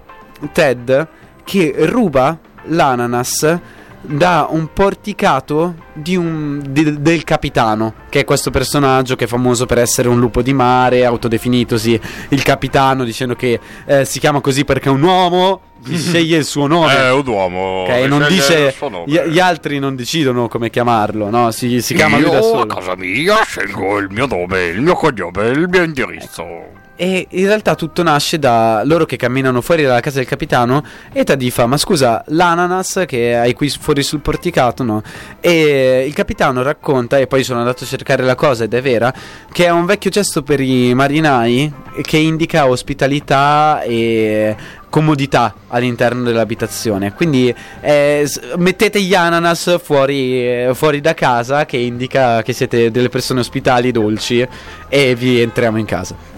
Ted 0.52 1.08
che 1.44 1.74
ruba 1.78 2.38
l'ananas 2.64 3.58
da 4.04 4.46
un 4.50 4.68
porticato 4.72 5.74
di 5.92 6.16
un- 6.16 6.60
di- 6.68 7.00
del 7.00 7.24
capitano, 7.24 7.94
che 8.08 8.20
è 8.20 8.24
questo 8.24 8.50
personaggio 8.50 9.14
che 9.16 9.24
è 9.24 9.28
famoso 9.28 9.66
per 9.66 9.78
essere 9.78 10.08
un 10.08 10.18
lupo 10.18 10.42
di 10.42 10.52
mare, 10.52 11.04
autodefinitosi 11.04 12.00
il 12.30 12.42
capitano, 12.42 13.04
dicendo 13.04 13.34
che 13.34 13.58
eh, 13.86 14.04
si 14.04 14.18
chiama 14.18 14.40
così 14.40 14.64
perché 14.64 14.88
è 14.88 14.92
un 14.92 15.02
uomo, 15.02 15.60
gli 15.84 15.96
sceglie 15.98 16.38
il 16.38 16.44
suo 16.44 16.66
nome. 16.66 17.10
un 17.10 17.26
uomo. 17.26 17.82
Ok, 17.82 17.90
non 18.08 18.24
dice 18.28 18.74
gli, 19.06 19.18
gli 19.18 19.38
altri 19.38 19.78
non 19.78 19.94
decidono 19.96 20.48
come 20.48 20.70
chiamarlo, 20.70 21.30
no? 21.30 21.50
Si, 21.50 21.80
si 21.80 21.94
chiama 21.94 22.18
lui 22.18 22.30
da 22.30 22.36
Io 22.36 22.38
a 22.38 22.42
solo. 22.42 22.66
casa 22.66 22.96
mia 22.96 23.42
scelgo 23.44 23.98
il 23.98 24.08
mio 24.10 24.26
nome, 24.26 24.64
il 24.66 24.80
mio 24.80 24.94
cognome, 24.94 25.48
il 25.48 25.68
mio 25.68 25.82
indirizzo. 25.82 26.80
E 27.02 27.26
in 27.30 27.46
realtà 27.46 27.74
tutto 27.74 28.04
nasce 28.04 28.38
da 28.38 28.82
loro 28.84 29.06
che 29.06 29.16
camminano 29.16 29.60
fuori 29.60 29.82
dalla 29.82 29.98
casa 29.98 30.18
del 30.18 30.28
capitano 30.28 30.84
e 31.12 31.24
gli 31.36 31.50
fa 31.50 31.66
ma 31.66 31.76
scusa 31.76 32.22
l'ananas 32.28 33.02
che 33.08 33.34
hai 33.34 33.54
qui 33.54 33.68
fuori 33.70 34.04
sul 34.04 34.20
porticato 34.20 34.84
no? 34.84 35.02
E 35.40 36.04
il 36.06 36.14
capitano 36.14 36.62
racconta 36.62 37.18
e 37.18 37.26
poi 37.26 37.42
sono 37.42 37.58
andato 37.58 37.82
a 37.82 37.88
cercare 37.88 38.22
la 38.22 38.36
cosa 38.36 38.62
ed 38.62 38.74
è 38.74 38.80
vera 38.80 39.12
che 39.50 39.64
è 39.64 39.70
un 39.70 39.84
vecchio 39.84 40.10
gesto 40.10 40.44
per 40.44 40.60
i 40.60 40.94
marinai 40.94 41.72
che 42.02 42.18
indica 42.18 42.68
ospitalità 42.68 43.82
e 43.82 44.54
comodità 44.88 45.54
all'interno 45.70 46.22
dell'abitazione 46.22 47.14
quindi 47.14 47.52
eh, 47.80 48.28
mettete 48.58 49.02
gli 49.02 49.14
ananas 49.14 49.80
fuori, 49.82 50.46
eh, 50.46 50.70
fuori 50.74 51.00
da 51.00 51.14
casa 51.14 51.66
che 51.66 51.78
indica 51.78 52.42
che 52.42 52.52
siete 52.52 52.92
delle 52.92 53.08
persone 53.08 53.40
ospitali 53.40 53.90
dolci 53.90 54.46
e 54.88 55.14
vi 55.16 55.40
entriamo 55.40 55.78
in 55.78 55.84
casa 55.84 56.31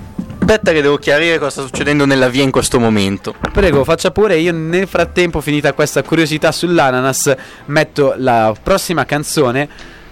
Aspetta, 0.47 0.73
che 0.73 0.83
devo 0.83 0.99
chiarire 0.99 1.39
cosa 1.39 1.51
sta 1.51 1.63
succedendo 1.63 2.05
nella 2.05 2.29
via 2.29 2.43
in 2.43 2.51
questo 2.51 2.79
momento. 2.79 3.35
Prego, 3.51 3.83
faccia 3.83 4.11
pure. 4.11 4.37
Io 4.37 4.53
nel 4.53 4.87
frattempo, 4.87 5.41
finita 5.41 5.73
questa 5.73 6.03
curiosità 6.03 6.53
sull'ananas, 6.53 7.35
metto 7.67 8.13
la 8.19 8.55
prossima 8.63 9.07
canzone, 9.07 9.67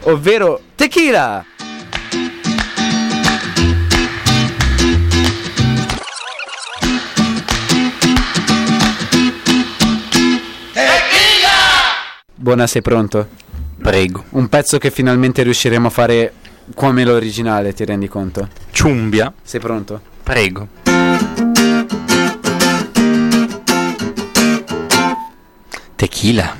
ovvero 0.05 0.59
Tequila. 0.75 1.45
Buona, 12.35 12.67
sei 12.67 12.81
pronto? 12.81 13.29
Prego. 13.83 14.25
Un 14.31 14.49
pezzo 14.49 14.79
che 14.79 14.91
finalmente 14.91 15.43
riusciremo 15.43 15.89
a 15.89 15.91
fare 15.91 16.33
come 16.75 17.05
l'originale, 17.05 17.75
ti 17.75 17.85
rendi 17.85 18.09
conto? 18.09 18.49
Ciumbia. 18.71 19.31
Sei 19.43 19.61
pronto? 19.61 20.11
Prego. 20.25 20.69
Tequila. 25.97 26.57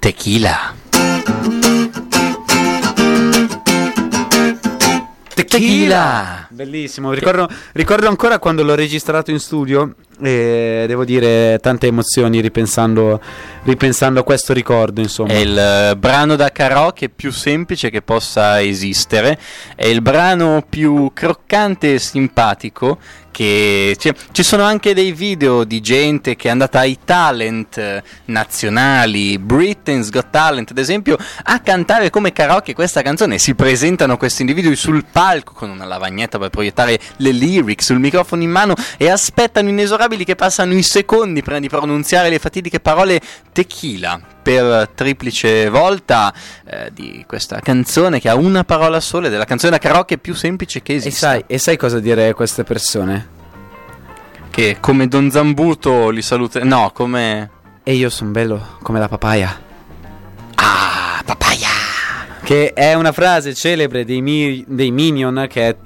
Tequila. 0.00 0.79
Tequila. 5.44 6.46
Bellissimo, 6.50 7.12
ricordo, 7.12 7.48
ricordo 7.72 8.08
ancora 8.08 8.38
quando 8.38 8.62
l'ho 8.62 8.74
registrato 8.74 9.30
in 9.30 9.38
studio 9.38 9.94
e 10.22 10.84
devo 10.86 11.04
dire 11.04 11.58
tante 11.60 11.86
emozioni 11.86 12.40
ripensando, 12.40 13.20
ripensando 13.62 14.20
a 14.20 14.22
questo 14.22 14.52
ricordo, 14.52 15.00
insomma. 15.00 15.32
È 15.32 15.36
il 15.36 15.58
eh, 15.58 15.96
brano 15.96 16.36
da 16.36 16.50
karaoke 16.50 17.08
più 17.08 17.32
semplice 17.32 17.90
che 17.90 18.02
possa 18.02 18.62
esistere. 18.62 19.38
È 19.74 19.86
il 19.86 20.02
brano 20.02 20.64
più 20.68 21.10
croccante 21.14 21.94
e 21.94 21.98
simpatico. 21.98 22.98
Che 23.30 23.96
cioè, 23.98 24.14
ci 24.32 24.42
sono 24.42 24.64
anche 24.64 24.92
dei 24.92 25.12
video 25.12 25.64
di 25.64 25.80
gente 25.80 26.36
che 26.36 26.48
è 26.48 26.50
andata 26.50 26.80
ai 26.80 26.98
talent 27.04 27.78
eh, 27.78 28.02
nazionali, 28.26 29.38
Britain's 29.38 30.10
Got 30.10 30.30
Talent 30.30 30.70
ad 30.70 30.78
esempio, 30.78 31.16
a 31.44 31.60
cantare 31.60 32.10
come 32.10 32.32
karaoke 32.32 32.74
questa 32.74 33.02
canzone. 33.02 33.38
Si 33.38 33.54
presentano 33.54 34.16
questi 34.16 34.42
individui 34.42 34.76
sul 34.76 35.04
palco 35.10 35.52
con 35.52 35.70
una 35.70 35.84
lavagnetta 35.84 36.38
per 36.38 36.50
proiettare 36.50 36.98
le 37.16 37.30
lyrics 37.30 37.86
sul 37.86 37.98
microfono 37.98 38.42
in 38.42 38.50
mano 38.50 38.74
e 38.96 39.08
aspettano 39.08 39.68
inesorabili 39.68 40.24
che 40.24 40.34
passano 40.34 40.74
i 40.74 40.82
secondi 40.82 41.42
prima 41.42 41.60
di 41.60 41.68
pronunziare 41.68 42.28
le 42.28 42.38
fatidiche 42.38 42.80
parole 42.80 43.20
tequila 43.52 44.38
per 44.42 44.88
triplice 44.94 45.68
volta 45.68 46.32
eh, 46.66 46.90
di 46.92 47.24
questa 47.26 47.60
canzone 47.60 48.20
che 48.20 48.28
ha 48.28 48.34
una 48.34 48.64
parola 48.64 49.00
sola 49.00 49.26
ed 49.26 49.34
è 49.34 49.36
la 49.36 49.44
canzone 49.44 49.78
karaoke 49.78 50.18
più 50.18 50.34
semplice 50.34 50.82
che 50.82 50.92
E 50.92 50.96
esista. 50.96 51.28
sai, 51.28 51.44
e 51.46 51.58
sai 51.58 51.76
cosa 51.76 52.00
dire 52.00 52.28
a 52.28 52.34
queste 52.34 52.64
persone? 52.64 53.38
Che 54.50 54.78
come 54.80 55.06
Don 55.08 55.30
Zambuto 55.30 56.08
li 56.10 56.22
saluta. 56.22 56.62
No, 56.64 56.90
come. 56.92 57.50
E 57.84 57.94
io 57.94 58.10
sono 58.10 58.30
bello 58.30 58.76
come 58.82 58.98
la 58.98 59.08
papaya. 59.08 59.60
Ah, 60.56 61.22
papaya! 61.24 61.68
Che 62.42 62.72
è 62.72 62.94
una 62.94 63.12
frase 63.12 63.54
celebre 63.54 64.04
dei, 64.04 64.20
mi- 64.20 64.64
dei 64.66 64.90
Minion 64.90 65.46
che 65.48 65.68
è 65.68 65.76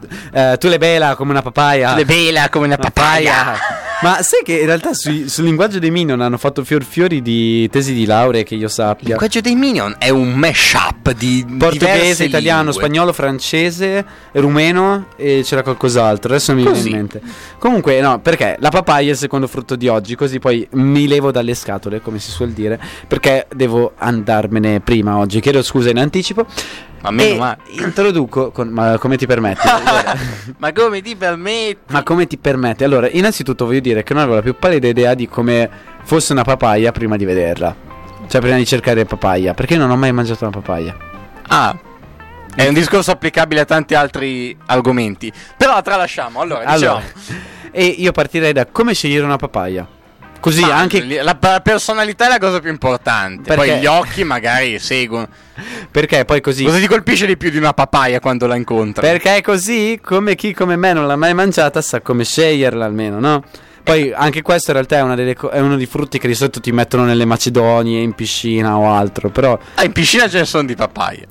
eh, 0.52 0.56
tu 0.58 0.68
le 0.68 0.78
bella 0.78 1.14
come 1.14 1.32
una 1.32 1.42
papaya. 1.42 1.94
Le 1.94 2.04
vela 2.06 2.49
come 2.49 2.66
una 2.66 2.76
papaya! 2.78 3.54
Ma 4.02 4.20
sai 4.22 4.40
che 4.44 4.58
in 4.58 4.66
realtà 4.66 4.92
sui- 4.92 5.28
sul 5.30 5.44
linguaggio 5.44 5.78
dei 5.78 5.90
Minion 5.90 6.20
hanno 6.20 6.36
fatto 6.36 6.62
fior 6.62 6.82
fiori 6.84 7.22
di 7.22 7.68
tesi 7.70 7.94
di 7.94 8.04
laurea 8.04 8.42
che 8.42 8.54
io 8.54 8.66
Il 8.66 8.70
sappia. 8.70 9.08
linguaggio 9.08 9.40
dei 9.40 9.54
Minion 9.54 9.94
è 9.98 10.10
un 10.10 10.32
mashup 10.34 11.12
di 11.12 11.44
Portoghese, 11.58 12.24
italiano, 12.24 12.64
lingue. 12.64 12.80
spagnolo, 12.82 13.12
francese, 13.14 14.04
rumeno 14.32 15.06
e 15.16 15.40
c'era 15.44 15.62
qualcos'altro. 15.62 16.32
Adesso 16.34 16.54
mi 16.54 16.62
viene 16.62 16.78
in 16.78 16.90
mente. 16.92 17.22
Comunque, 17.58 18.00
no, 18.00 18.20
perché 18.20 18.56
la 18.58 18.68
papaya 18.70 19.08
è 19.08 19.12
il 19.12 19.16
secondo 19.16 19.46
frutto 19.46 19.74
di 19.74 19.88
oggi, 19.88 20.16
così 20.16 20.38
poi 20.38 20.66
mi 20.72 21.08
levo 21.08 21.30
dalle 21.30 21.54
scatole, 21.54 22.00
come 22.02 22.18
si 22.18 22.30
suol 22.30 22.50
dire, 22.50 22.78
perché 23.08 23.46
devo 23.54 23.92
andarmene 23.96 24.80
prima 24.80 25.16
oggi. 25.16 25.40
Chiedo 25.40 25.62
scusa 25.62 25.88
in 25.88 25.98
anticipo. 25.98 26.44
Ma 27.04 27.11
meno 27.11 27.37
male. 27.37 27.58
introduco, 27.68 28.50
con- 28.50 28.68
ma 28.68 28.96
come 28.99 29.16
ti 29.16 29.26
permetti? 29.26 29.66
Allora, 29.68 30.14
Ma 30.56 30.73
come 30.73 31.02
ti 31.02 31.14
permetti? 31.16 31.92
ma 31.92 32.02
come 32.02 32.26
ti 32.26 32.38
permetti? 32.38 32.82
Allora, 32.84 33.08
innanzitutto 33.11 33.66
voglio 33.66 33.80
dire 33.80 34.02
che 34.02 34.12
non 34.14 34.23
avevo 34.23 34.37
la 34.37 34.42
più 34.42 34.56
pallida 34.56 34.88
idea 34.88 35.14
di 35.14 35.28
come 35.28 35.68
fosse 36.02 36.32
una 36.32 36.44
papaya 36.44 36.92
prima 36.92 37.16
di 37.16 37.25
vederla. 37.25 37.75
Cioè, 38.26 38.40
prima 38.40 38.56
di 38.56 38.64
cercare 38.64 39.04
papaya, 39.04 39.52
perché 39.52 39.76
non 39.76 39.90
ho 39.90 39.96
mai 39.96 40.12
mangiato 40.12 40.44
una 40.46 40.52
papaya. 40.52 40.96
Ah. 41.49 41.76
È 42.54 42.66
un 42.66 42.73
discorso 42.75 43.11
applicabile 43.11 43.61
a 43.61 43.64
tanti 43.66 43.94
altri 43.94 44.56
argomenti. 44.66 45.30
Però 45.58 45.80
tralasciamo. 45.82 46.40
Allora, 46.40 46.61
diciamo. 46.61 46.96
Allora, 46.96 47.02
e 47.70 47.84
io 47.84 48.12
partirei 48.12 48.52
da 48.52 48.64
come 48.66 48.94
scegliere 48.94 49.25
una 49.25 49.37
papaya. 49.37 49.87
Così 50.44 50.60
Ma 50.60 50.76
anche 50.76 51.02
la, 51.22 51.34
la 51.40 51.60
personalità 51.62 52.26
è 52.26 52.28
la 52.28 52.38
cosa 52.38 52.60
più 52.60 52.68
importante. 52.68 53.54
Perché? 53.54 53.70
Poi 53.70 53.80
gli 53.80 53.86
occhi 53.86 54.24
magari 54.24 54.78
seguono. 54.78 55.26
perché 55.90 56.26
poi 56.26 56.42
così. 56.42 56.64
Cosa 56.64 56.78
ti 56.78 56.86
colpisce 56.86 57.24
di 57.24 57.38
più 57.38 57.48
di 57.48 57.56
una 57.56 57.72
papaya 57.72 58.20
quando 58.20 58.46
la 58.46 58.54
incontri? 58.54 59.00
Perché 59.00 59.36
è 59.36 59.40
così 59.40 59.98
come 60.04 60.34
chi 60.34 60.52
come 60.52 60.76
me 60.76 60.92
non 60.92 61.06
l'ha 61.06 61.16
mai 61.16 61.32
mangiata 61.32 61.80
sa 61.80 62.02
come 62.02 62.24
sceglierla 62.24 62.84
almeno, 62.84 63.18
no? 63.20 63.42
Poi 63.82 64.12
anche 64.14 64.42
questo 64.42 64.70
in 64.72 64.76
realtà 64.76 64.98
è, 64.98 65.00
una 65.00 65.14
delle 65.14 65.34
co- 65.34 65.48
è 65.48 65.60
uno 65.60 65.76
dei 65.78 65.86
frutti 65.86 66.18
che 66.18 66.26
di 66.28 66.34
solito 66.34 66.60
ti 66.60 66.72
mettono 66.72 67.04
nelle 67.04 67.24
macedonie, 67.24 68.02
in 68.02 68.12
piscina 68.12 68.76
o 68.76 68.92
altro, 68.92 69.30
però 69.30 69.58
Ah, 69.76 69.84
in 69.84 69.92
piscina 69.92 70.28
ce 70.28 70.40
ne 70.40 70.44
sono 70.44 70.64
di 70.66 70.74
papaya. 70.74 71.24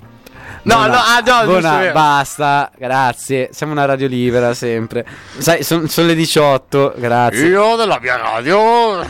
No, 0.64 0.76
Buona- 0.76 0.88
no, 0.88 0.98
ah, 0.98 1.22
no, 1.46 1.60
vero. 1.60 1.92
basta, 1.92 2.72
grazie. 2.78 3.50
Siamo 3.52 3.74
una 3.74 3.84
radio 3.86 4.08
libera 4.08 4.54
sempre. 4.54 5.06
Sai, 5.38 5.62
sono 5.64 5.86
le 6.08 6.16
18, 6.16 6.94
grazie. 6.98 7.48
Io 7.48 7.76
della 7.76 8.00
mia 8.02 8.16
radio. 8.16 9.06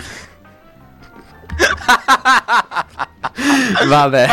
Vabbè. 3.86 4.28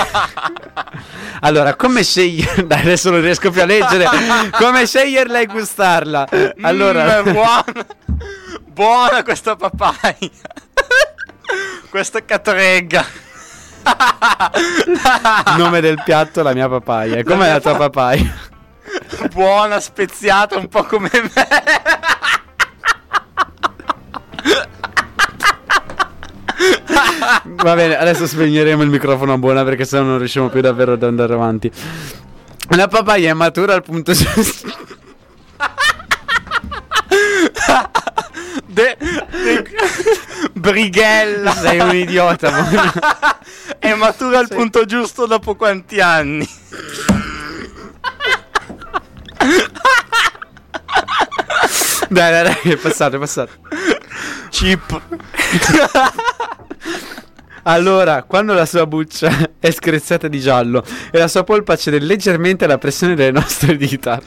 Allora, 1.40 1.74
come 1.74 2.02
scegliere... 2.02 2.64
Dai, 2.66 2.80
adesso 2.80 3.10
non 3.10 3.20
riesco 3.20 3.50
più 3.50 3.60
a 3.60 3.66
leggere. 3.66 4.06
Come 4.52 4.86
sceglierla 4.86 5.40
e 5.40 5.46
gustarla? 5.46 6.26
Allora... 6.62 7.22
Mm, 7.22 7.32
buona. 7.32 7.64
buona 8.66 9.22
questa 9.22 9.56
papaya. 9.56 9.92
questa 11.90 12.24
catregga. 12.24 13.04
Nome 15.56 15.80
del 15.80 16.00
piatto, 16.04 16.42
la 16.42 16.52
mia 16.54 16.68
papaya. 16.68 17.22
Com'è 17.24 17.48
la 17.48 17.60
tua 17.60 17.76
papaya? 17.76 18.48
buona, 19.32 19.80
speziata, 19.80 20.56
un 20.56 20.68
po' 20.68 20.84
come 20.84 21.10
me. 21.12 21.30
Va 27.44 27.74
bene, 27.74 27.96
adesso 27.96 28.26
spegneremo 28.26 28.82
il 28.82 28.88
microfono 28.88 29.32
a 29.32 29.38
buona 29.38 29.64
perché 29.64 29.84
sennò 29.84 30.04
non 30.04 30.18
riusciamo 30.18 30.48
più 30.48 30.60
davvero 30.60 30.92
ad 30.94 31.02
andare 31.02 31.34
avanti. 31.34 31.70
La 32.70 32.88
papaya 32.88 33.30
è 33.30 33.34
matura 33.34 33.74
al 33.74 33.82
punto 33.82 34.12
giusto. 34.12 34.68
De- 38.66 38.96
de- 38.98 39.66
Brighella. 40.52 41.52
Sei 41.52 41.80
un 41.80 41.94
idiota. 41.94 42.50
È 43.90 43.94
matura 43.94 44.38
al 44.38 44.48
punto 44.48 44.84
giusto 44.84 45.26
dopo 45.26 45.54
quanti 45.56 46.00
anni? 46.00 46.46
Dai, 52.10 52.32
dai, 52.32 52.42
dai, 52.42 52.72
è 52.72 52.76
passato, 52.76 53.14
è 53.14 53.18
passato. 53.20 53.52
Chip. 54.50 55.00
Allora, 57.64 58.22
quando 58.22 58.54
la 58.54 58.64
sua 58.64 58.86
buccia 58.86 59.30
è 59.60 59.70
screziata 59.70 60.28
di 60.28 60.40
giallo 60.40 60.82
e 61.10 61.18
la 61.18 61.28
sua 61.28 61.44
polpa 61.44 61.76
cede 61.76 61.98
leggermente 61.98 62.64
alla 62.64 62.78
pressione 62.78 63.14
delle 63.14 63.32
nostre 63.32 63.76
dita. 63.76 64.20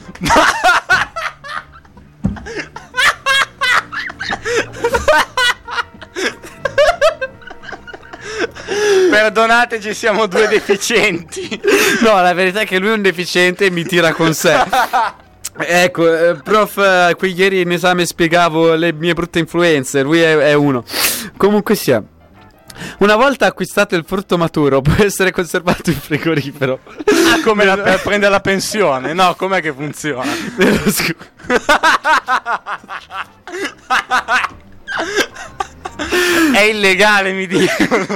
Perdonateci, 9.14 9.94
siamo 9.94 10.26
due 10.26 10.48
deficienti. 10.48 11.60
No, 12.02 12.20
la 12.20 12.32
verità 12.32 12.60
è 12.60 12.66
che 12.66 12.78
lui 12.78 12.88
è 12.88 12.94
un 12.94 13.02
deficiente 13.02 13.66
e 13.66 13.70
mi 13.70 13.84
tira 13.84 14.12
con 14.12 14.34
sé. 14.34 14.54
Ecco, 15.56 16.12
eh, 16.12 16.34
prof, 16.42 16.78
eh, 16.78 17.14
qui 17.16 17.32
ieri 17.32 17.60
in 17.60 17.70
esame 17.70 18.04
spiegavo 18.06 18.74
le 18.74 18.92
mie 18.92 19.12
brutte 19.14 19.38
influenze, 19.38 20.02
lui 20.02 20.20
è, 20.20 20.36
è 20.36 20.52
uno. 20.52 20.82
Comunque 21.36 21.76
sia. 21.76 22.02
Una 22.98 23.14
volta 23.14 23.46
acquistato 23.46 23.94
il 23.94 24.04
frutto 24.04 24.36
maturo 24.36 24.80
può 24.82 25.04
essere 25.04 25.30
conservato 25.30 25.90
in 25.90 26.00
frigorifero. 26.00 26.80
Ah, 26.84 27.40
come 27.44 27.64
la, 27.64 27.76
per 27.78 28.00
prendere 28.02 28.32
la 28.32 28.40
pensione? 28.40 29.12
No, 29.12 29.36
com'è 29.36 29.60
che 29.62 29.72
funziona? 29.72 30.32
Nello 30.56 30.90
scu- 30.90 31.30
È 36.52 36.60
illegale, 36.60 37.32
mi 37.32 37.46
dicono. 37.46 38.06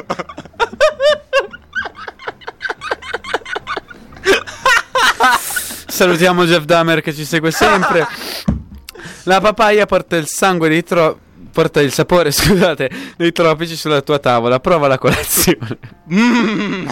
Salutiamo 5.86 6.44
Jeff 6.44 6.64
Dahmer 6.64 7.00
che 7.00 7.12
ci 7.12 7.24
segue 7.24 7.50
sempre. 7.50 8.06
La 9.24 9.40
papaya 9.40 9.84
porta 9.86 10.16
il 10.16 10.26
sangue 10.26 10.68
dei 10.68 10.84
tro- 10.84 11.18
porta 11.50 11.80
il 11.80 11.92
sapore, 11.92 12.30
scusate, 12.32 12.88
dei 13.16 13.32
tropici 13.32 13.74
sulla 13.74 14.00
tua 14.00 14.18
tavola. 14.18 14.60
Prova 14.60 14.86
la 14.86 14.98
colazione. 14.98 15.78
Mm. 16.12 16.88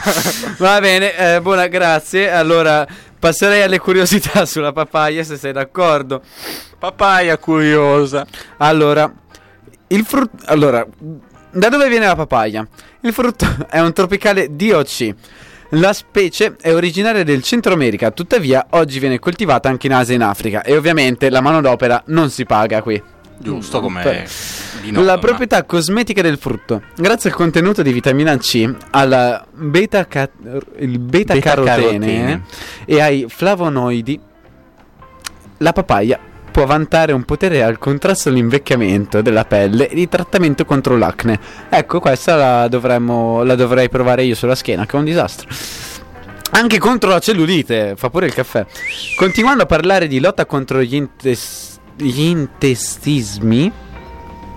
Va 0.58 0.80
bene, 0.80 1.16
eh, 1.16 1.40
buona, 1.40 1.68
grazie. 1.68 2.30
Allora, 2.32 2.86
passerei 3.18 3.62
alle 3.62 3.78
curiosità 3.78 4.44
sulla 4.44 4.72
papaya, 4.72 5.22
se 5.22 5.36
sei 5.36 5.52
d'accordo. 5.52 6.22
Papaya 6.78 7.38
curiosa. 7.38 8.26
Allora, 8.56 9.10
il 9.88 10.04
frutto. 10.04 10.44
Allora, 10.46 10.84
da 11.56 11.68
dove 11.68 11.88
viene 11.88 12.06
la 12.06 12.14
papaya? 12.14 12.66
Il 13.00 13.12
frutto 13.12 13.46
è 13.70 13.80
un 13.80 13.92
tropicale 13.92 14.54
DOC. 14.54 15.14
La 15.70 15.92
specie 15.92 16.54
è 16.60 16.72
originaria 16.72 17.24
del 17.24 17.42
Centro 17.42 17.72
America, 17.72 18.12
tuttavia 18.12 18.66
oggi 18.70 19.00
viene 19.00 19.18
coltivata 19.18 19.68
anche 19.68 19.88
in 19.88 19.94
Asia 19.94 20.12
e 20.12 20.16
in 20.16 20.22
Africa 20.22 20.62
e 20.62 20.76
ovviamente 20.76 21.28
la 21.28 21.40
manodopera 21.40 22.02
non 22.06 22.30
si 22.30 22.44
paga 22.44 22.82
qui. 22.82 23.02
Giusto 23.38 23.80
come 23.80 24.24
la 24.92 25.18
proprietà 25.18 25.64
cosmetica 25.64 26.22
del 26.22 26.38
frutto, 26.38 26.82
grazie 26.96 27.30
al 27.30 27.36
contenuto 27.36 27.82
di 27.82 27.92
vitamina 27.92 28.36
C, 28.38 28.72
alla 28.90 29.44
beta, 29.52 30.06
ca- 30.06 30.30
il 30.78 30.98
beta, 31.00 31.36
carotene 31.38 32.44
e 32.84 33.00
ai 33.00 33.26
flavonoidi, 33.28 34.18
la 35.58 35.72
papaya 35.72 36.18
può 36.56 36.64
vantare 36.64 37.12
un 37.12 37.24
potere 37.24 37.62
al 37.62 37.76
contrasto 37.76 38.30
all'invecchiamento 38.30 39.20
della 39.20 39.44
pelle 39.44 39.90
e 39.90 39.94
di 39.94 40.08
trattamento 40.08 40.64
contro 40.64 40.96
l'acne. 40.96 41.38
Ecco, 41.68 42.00
questa 42.00 42.34
la, 42.34 42.66
dovremmo, 42.68 43.42
la 43.42 43.54
dovrei 43.54 43.90
provare 43.90 44.22
io 44.22 44.34
sulla 44.34 44.54
schiena, 44.54 44.86
che 44.86 44.96
è 44.96 44.98
un 44.98 45.04
disastro. 45.04 45.50
Anche 46.52 46.78
contro 46.78 47.10
la 47.10 47.18
cellulite, 47.18 47.92
fa 47.94 48.08
pure 48.08 48.24
il 48.24 48.32
caffè. 48.32 48.64
Continuando 49.18 49.64
a 49.64 49.66
parlare 49.66 50.06
di 50.06 50.18
lotta 50.18 50.46
contro 50.46 50.80
gli, 50.80 50.94
intes- 50.94 51.78
gli 51.94 52.22
intestismi, 52.22 53.70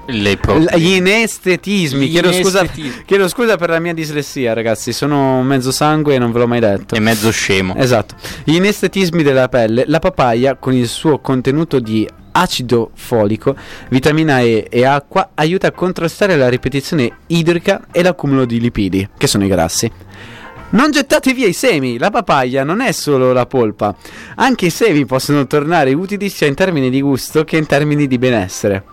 gli 0.10 0.94
inestetismi. 0.96 2.08
Gli 2.08 2.12
Chiedo 2.12 2.32
scusa, 2.32 2.66
chiedo 3.06 3.28
scusa 3.28 3.56
per 3.58 3.70
la 3.70 3.80
mia 3.80 3.94
dislessia, 3.94 4.54
ragazzi. 4.54 4.92
Sono 4.94 5.42
mezzo 5.44 5.72
sangue 5.72 6.16
e 6.16 6.20
non 6.20 6.32
ve 6.32 6.40
l'ho 6.40 6.48
mai 6.48 6.60
detto. 6.60 6.96
È 6.96 7.00
mezzo 7.00 7.32
scemo. 7.32 7.76
Esatto. 7.76 8.16
Gli 8.44 8.56
inestetismi 8.56 9.24
della 9.24 9.50
pelle, 9.50 9.84
la 9.88 10.00
papaya 10.00 10.56
con 10.56 10.74
il 10.74 10.88
suo 10.88 11.20
contenuto 11.20 11.80
di 11.80 12.08
acido 12.32 12.92
folico, 12.94 13.56
vitamina 13.90 14.40
E 14.40 14.68
e 14.70 14.86
acqua 14.86 15.32
aiuta 15.34 15.68
a 15.68 15.72
contrastare 15.72 16.38
la 16.38 16.48
ripetizione 16.48 17.12
idrica 17.28 17.88
e 17.92 18.04
l'accumulo 18.04 18.46
di 18.46 18.60
lipidi, 18.60 19.08
che 19.18 19.28
sono 19.28 19.46
i 19.46 19.48
grassi. 19.48 19.92
Non 20.72 20.92
gettate 20.92 21.34
via 21.34 21.48
i 21.48 21.54
semi, 21.54 21.98
la 21.98 22.12
papaya 22.12 22.64
non 22.64 22.82
è 22.82 22.92
solo 22.92 23.34
la 23.34 23.48
polpa, 23.48 23.96
anche 24.36 24.68
i 24.68 24.70
semi 24.70 25.04
possono 25.06 25.48
tornare 25.48 25.94
utili 25.94 26.30
sia 26.30 26.46
in 26.46 26.54
termini 26.54 26.92
di 26.92 27.02
gusto 27.02 27.44
che 27.44 27.58
in 27.58 27.66
termini 27.66 28.06
di 28.06 28.20
benessere. 28.20 28.84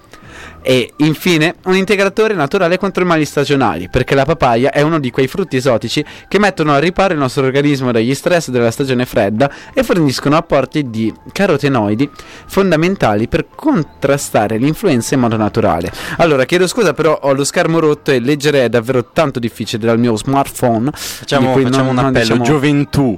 E 0.69 0.95
infine 0.97 1.55
un 1.67 1.77
integratore 1.77 2.35
naturale 2.35 2.77
contro 2.77 3.05
i 3.05 3.07
mali 3.07 3.25
stagionali, 3.25 3.89
perché 3.89 4.17
la 4.17 4.25
papaya 4.25 4.73
è 4.73 4.81
uno 4.81 4.99
di 4.99 5.13
quei 5.13 5.29
frutti 5.29 5.55
esotici 5.57 6.05
che 6.27 6.41
mettono 6.41 6.73
a 6.73 6.79
riparo 6.81 7.13
il 7.13 7.21
nostro 7.21 7.45
organismo 7.47 7.93
dagli 7.93 8.13
stress 8.17 8.51
della 8.51 8.73
stagione 8.73 9.07
fredda 9.07 9.49
e 9.73 9.85
forniscono 9.85 10.37
apporti 10.37 10.91
di 10.91 11.15
carotenoidi 11.31 12.11
fondamentali 12.49 13.29
per 13.29 13.47
contrastare 13.55 14.57
l'influenza 14.59 15.15
in 15.15 15.21
modo 15.21 15.37
naturale. 15.37 15.93
Allora, 16.17 16.45
chiedo 16.47 16.67
scusa, 16.67 16.95
però 16.95 17.17
ho 17.23 17.33
lo 17.33 17.45
schermo 17.45 17.79
rotto 17.79 18.11
e 18.11 18.19
leggere 18.19 18.65
è 18.65 18.69
davvero 18.69 19.11
tanto 19.13 19.39
difficile 19.39 19.87
dal 19.87 20.01
mio 20.01 20.17
smartphone. 20.17 20.91
Facciamo, 20.93 21.53
facciamo 21.53 21.93
non- 21.93 21.99
un 21.99 21.99
appello, 22.07 22.19
diciamo- 22.23 22.43
gioventù, 22.45 23.17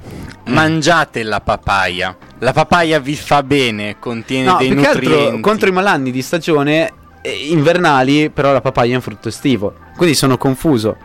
mangiate 0.49 1.23
la 1.23 1.41
papaya. 1.41 2.15
La 2.41 2.53
papaya 2.53 2.99
vi 3.01 3.17
fa 3.17 3.43
bene, 3.43 3.97
contiene 3.99 4.45
No, 4.51 4.57
dei 4.59 4.69
nutrienti. 4.69 5.07
altro 5.07 5.41
contro 5.41 5.69
i 5.71 5.73
malanni 5.73 6.11
di 6.11 6.21
stagione 6.21 6.93
invernali, 7.23 8.31
però 8.31 8.53
la 8.53 8.61
papaya 8.61 8.93
è 8.93 8.97
un 8.97 9.01
frutto 9.01 9.29
estivo. 9.29 9.75
Quindi 9.97 10.15
sono 10.15 10.37
confuso. 10.39 10.97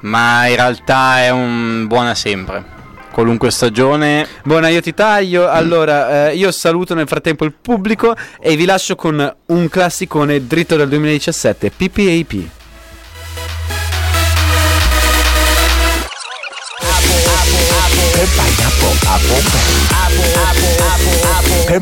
Ma 0.00 0.46
in 0.46 0.56
realtà 0.56 1.20
è 1.20 1.30
un 1.30 1.86
buona 1.86 2.14
sempre. 2.14 2.76
Qualunque 3.10 3.50
stagione. 3.50 4.26
Buona, 4.44 4.68
io 4.68 4.80
ti 4.80 4.94
taglio. 4.94 5.48
Allora, 5.48 6.28
eh, 6.28 6.36
io 6.36 6.52
saluto 6.52 6.94
nel 6.94 7.08
frattempo 7.08 7.44
il 7.44 7.52
pubblico 7.52 8.14
e 8.40 8.54
vi 8.54 8.64
lascio 8.64 8.94
con 8.94 9.36
un 9.46 9.68
classicone 9.68 10.46
dritto 10.46 10.76
dal 10.76 10.88
2017, 10.88 11.70
PPAP. 11.70 12.56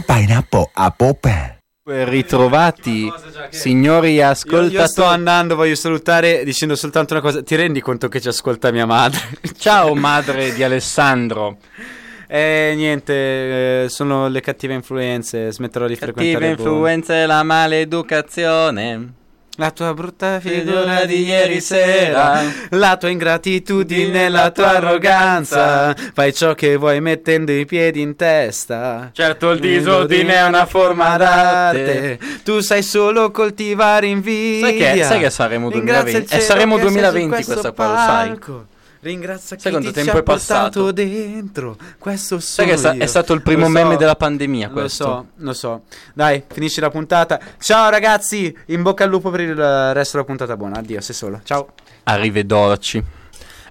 Pineapple 0.07 0.71
a 0.75 0.91
poppe. 0.91 1.56
Ritrovati, 1.89 3.09
signori 3.51 4.15
Io, 4.15 4.27
ascoltatori. 4.27 4.75
io 4.75 4.87
sto 4.89 5.05
andando, 5.05 5.55
voglio 5.55 5.77
salutare 5.77 6.43
dicendo 6.43 6.75
soltanto 6.75 7.13
una 7.13 7.23
cosa. 7.23 7.45
Ti 7.45 7.55
rendi 7.55 7.81
conto 7.81 8.09
che 8.09 8.21
ci 8.21 8.27
ascolta 8.27 8.73
mia 8.73 8.87
madre? 8.87 9.21
Ciao 9.57 9.95
madre 9.95 10.53
di 10.53 10.65
Alessandro. 10.65 11.59
Eh, 12.27 12.73
niente, 12.75 13.85
eh, 13.85 13.89
sono 13.89 14.27
le 14.27 14.41
cattive 14.41 14.75
influenze. 14.75 15.53
Smetterò 15.53 15.87
di 15.87 15.95
Cattive 15.95 16.13
frequentare 16.13 16.55
boh. 16.57 16.63
influenze 16.63 17.23
e 17.23 17.27
la 17.27 17.45
maleducazione. 17.45 19.13
La 19.59 19.71
tua 19.71 19.95
brutta 19.95 20.39
figura 20.39 21.07
di 21.07 21.25
ieri 21.25 21.63
sera, 21.63 22.43
la 22.71 22.97
tua 22.99 23.09
ingratitudine, 23.09 24.29
la 24.29 24.51
tua 24.51 24.77
arroganza. 24.77 25.95
Fai 26.13 26.35
ciò 26.35 26.53
che 26.55 26.77
vuoi 26.77 27.01
mettendo 27.01 27.53
i 27.53 27.65
piedi 27.65 28.03
in 28.03 28.17
testa. 28.17 29.09
Certo 29.15 29.51
il 29.53 29.61
Disordine 29.61 30.35
è 30.35 30.45
una 30.47 30.67
forma 30.67 31.17
d'arte. 31.17 32.19
Tu 32.45 32.61
sai 32.61 32.83
solo 32.83 33.31
coltivare 33.31 34.07
invidia. 34.09 34.67
Sai 34.67 34.77
che- 34.77 35.03
sai 35.05 35.19
che 35.21 35.27
è 35.27 35.31
il 35.67 35.73
2020? 35.73 36.19
È 36.27 36.29
cielo 36.29 36.43
Sanremo 36.43 36.77
che 36.77 36.83
sei 36.83 36.91
su 36.91 36.99
2020 36.99 37.29
questo 37.35 37.53
questa 37.53 37.73
qua, 37.73 37.87
lo 37.87 37.97
sai. 37.97 38.29
Ringrazia 39.01 39.59
Sai 39.59 39.73
quanto 39.73 39.91
tempo 39.93 40.19
è 40.19 40.23
passato? 40.23 40.91
dentro. 40.91 41.77
Questo 41.99 42.41
Sai 42.41 42.67
che 42.67 42.73
è 42.73 42.77
sta- 42.77 42.93
è 42.95 43.07
stato 43.07 43.33
il 43.35 43.43
primo 43.43 43.61
Lo 43.61 43.67
so. 43.67 43.71
meme 43.73 43.97
della 43.97 44.17
pandemia 44.17 44.69
Lo 44.69 44.73
questo. 44.73 45.05
so, 45.05 45.27
lo 45.37 45.53
so. 45.53 45.83
Dai, 46.15 46.43
finisci 46.47 46.81
la 46.81 46.91
puntata. 46.91 47.39
Ciao 47.59 47.89
ragazzi, 47.91 48.57
in 48.67 48.83
bocca 48.83 49.05
al 49.05 49.11
lupo 49.11 49.31
per 49.31 49.41
il 49.41 49.55
resto 49.95 50.13
della 50.17 50.25
puntata 50.27 50.57
buona. 50.57 50.79
Addio, 50.79 51.01
sei 51.01 51.15
solo. 51.15 51.41
Ciao. 51.45 51.73
Arrivederci. 52.05 53.05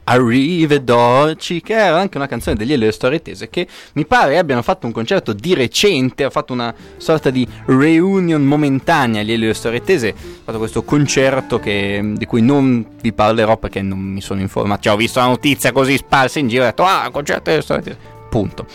Arrivederci, 0.06 1.62
che 1.62 1.74
era 1.74 2.00
anche 2.00 2.18
una 2.18 2.28
canzone 2.28 2.56
degli 2.56 2.72
Elio 2.74 2.88
e 2.88 2.92
Storie 2.92 3.24
Tese 3.24 3.50
che 3.50 3.68
mi 3.94 4.06
pare 4.06 4.38
abbiano 4.38 4.62
fatto 4.62 4.86
un 4.86 4.92
concerto 4.92 5.34
di 5.34 5.56
recente, 5.56 6.24
ha 6.24 6.30
fatto 6.30 6.54
una 6.54 6.74
sorta 6.98 7.32
di 7.32 7.48
reunion 7.66 8.44
momentanea 8.44 9.24
gli 9.24 9.32
Elio 9.32 9.50
e 9.50 9.54
Storie 9.56 9.82
Tese, 9.82 10.10
ha 10.10 10.14
fatto 10.44 10.60
questo 10.60 10.84
concerto 10.84 11.60
che- 11.60 12.14
di 12.16 12.26
cui 12.26 12.42
non 12.42 12.86
vi 13.02 13.14
parlerò 13.14 13.58
perché 13.58 13.82
non 13.82 13.98
mi 13.98 14.22
sono 14.22 14.42
informato, 14.42 14.84
cioè 14.84 14.94
ho 14.94 14.98
visto 14.98 15.20
la 15.20 15.26
notizia 15.26 15.72
così 15.72 15.98
sparsa 15.98 16.38
in 16.38 16.50
giro 16.50 16.62
e 16.62 16.66
ho 16.66 16.70
detto 16.70 16.84
ah, 16.84 17.10
concerto 17.12 17.50
Elio 17.50 17.62
e 17.62 17.64
Storie 17.64 17.84
Tese, 17.84 17.98
punto. 18.30 18.66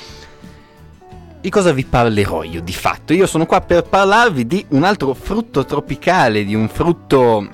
Di 1.40 1.49
cosa 1.49 1.73
vi 1.73 1.85
parlerò 1.85 2.43
io 2.43 2.61
di 2.61 2.73
fatto? 2.73 3.14
Io 3.14 3.27
sono 3.27 3.47
qua 3.47 3.61
per 3.61 3.85
parlarvi 3.85 4.47
di 4.47 4.64
un 4.71 4.83
altro 4.83 5.14
frutto 5.14 5.64
tropicale, 5.64 6.45
di 6.45 6.55
un 6.55 6.69
frutto 6.69 7.49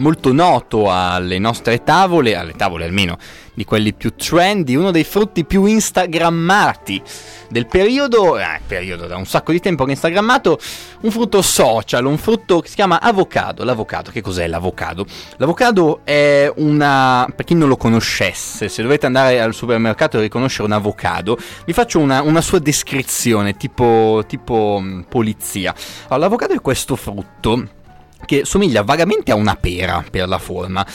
molto 0.00 0.32
noto 0.32 0.90
alle 0.90 1.38
nostre 1.38 1.82
tavole, 1.84 2.34
alle 2.34 2.52
tavole 2.52 2.84
almeno 2.84 3.16
di 3.54 3.64
quelli 3.64 3.92
più 3.92 4.14
trendy, 4.14 4.74
uno 4.74 4.90
dei 4.90 5.04
frutti 5.04 5.44
più 5.44 5.66
instagrammati 5.66 7.02
del 7.50 7.66
periodo, 7.66 8.38
eh, 8.38 8.60
periodo 8.66 9.06
da 9.06 9.16
un 9.16 9.26
sacco 9.26 9.52
di 9.52 9.60
tempo 9.60 9.84
che 9.84 9.90
è 9.90 9.92
instagrammato, 9.92 10.58
un 11.02 11.10
frutto 11.10 11.42
social, 11.42 12.06
un 12.06 12.16
frutto 12.16 12.60
che 12.60 12.68
si 12.68 12.74
chiama 12.74 13.00
avocado. 13.00 13.62
L'avocado, 13.62 14.10
che 14.10 14.22
cos'è 14.22 14.46
l'avocado? 14.46 15.04
L'avocado 15.36 16.00
è 16.04 16.50
una, 16.56 17.30
per 17.34 17.44
chi 17.44 17.54
non 17.54 17.68
lo 17.68 17.76
conoscesse, 17.76 18.68
se 18.68 18.82
dovete 18.82 19.04
andare 19.06 19.40
al 19.40 19.52
supermercato 19.52 20.16
e 20.16 20.22
riconoscere 20.22 20.64
un 20.64 20.72
avocado, 20.72 21.36
vi 21.66 21.72
faccio 21.74 21.98
una, 21.98 22.22
una 22.22 22.40
sua 22.40 22.60
descrizione, 22.60 23.56
tipo, 23.56 24.24
tipo 24.26 24.78
mh, 24.80 25.04
polizia. 25.08 25.74
Allora, 26.04 26.20
l'avocado 26.20 26.54
è 26.54 26.60
questo 26.60 26.96
frutto 26.96 27.78
che 28.24 28.44
somiglia 28.44 28.82
vagamente 28.82 29.32
a 29.32 29.34
una 29.34 29.56
pera 29.56 30.04
per 30.10 30.28
la 30.28 30.38
forma. 30.38 30.86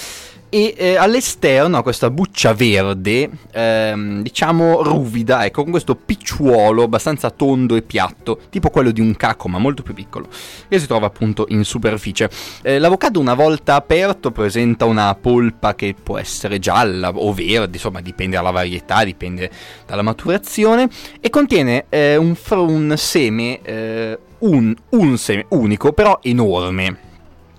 E 0.47 0.73
eh, 0.77 0.95
all'esterno 0.95 1.75
ha 1.75 1.83
questa 1.83 2.09
buccia 2.09 2.53
verde, 2.53 3.29
ehm, 3.51 4.21
diciamo 4.21 4.83
ruvida, 4.83 5.43
ecco, 5.43 5.63
con 5.63 5.71
questo 5.71 5.95
picciuolo 5.95 6.83
abbastanza 6.83 7.29
tondo 7.29 7.75
e 7.75 7.81
piatto, 7.81 8.39
tipo 8.49 8.69
quello 8.69 8.91
di 8.91 9.01
un 9.01 9.17
caco, 9.17 9.49
ma 9.49 9.57
molto 9.57 9.83
più 9.83 9.93
piccolo, 9.93 10.27
che 10.69 10.79
si 10.79 10.87
trova 10.87 11.07
appunto 11.07 11.45
in 11.49 11.65
superficie. 11.65 12.29
Eh, 12.61 12.79
l'avocado, 12.79 13.19
una 13.19 13.33
volta 13.33 13.75
aperto, 13.75 14.31
presenta 14.31 14.85
una 14.85 15.13
polpa 15.15 15.75
che 15.75 15.93
può 16.01 16.17
essere 16.17 16.57
gialla 16.57 17.09
o 17.09 17.33
verde, 17.33 17.75
insomma, 17.75 17.99
dipende 17.99 18.37
dalla 18.37 18.51
varietà, 18.51 19.03
dipende 19.03 19.51
dalla 19.85 20.03
maturazione, 20.03 20.87
e 21.19 21.29
contiene 21.29 21.87
eh, 21.89 22.15
un, 22.15 22.33
fr- 22.33 22.59
un 22.59 22.93
seme, 22.95 23.59
eh, 23.61 24.17
un, 24.37 24.73
un 24.91 25.17
seme 25.17 25.47
unico, 25.49 25.91
però 25.91 26.19
enorme 26.21 27.04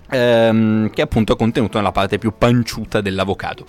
ehm, 0.09 0.89
che 0.89 1.01
appunto 1.01 1.33
è 1.33 1.37
contenuto 1.37 1.77
nella 1.77 1.91
parte 1.91 2.17
più 2.17 2.33
panciuta 2.37 3.01
dell'avocado. 3.01 3.65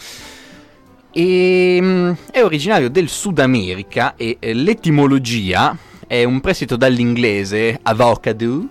E, 1.13 1.79
mm, 1.81 2.13
è 2.31 2.43
originario 2.43 2.91
del 2.91 3.09
Sud 3.09 3.39
America 3.39 4.15
e 4.17 4.37
eh, 4.39 4.53
l'etimologia 4.53 5.77
è 6.07 6.25
un 6.25 6.41
prestito 6.41 6.77
dall'inglese 6.77 7.79
avocado 7.83 8.69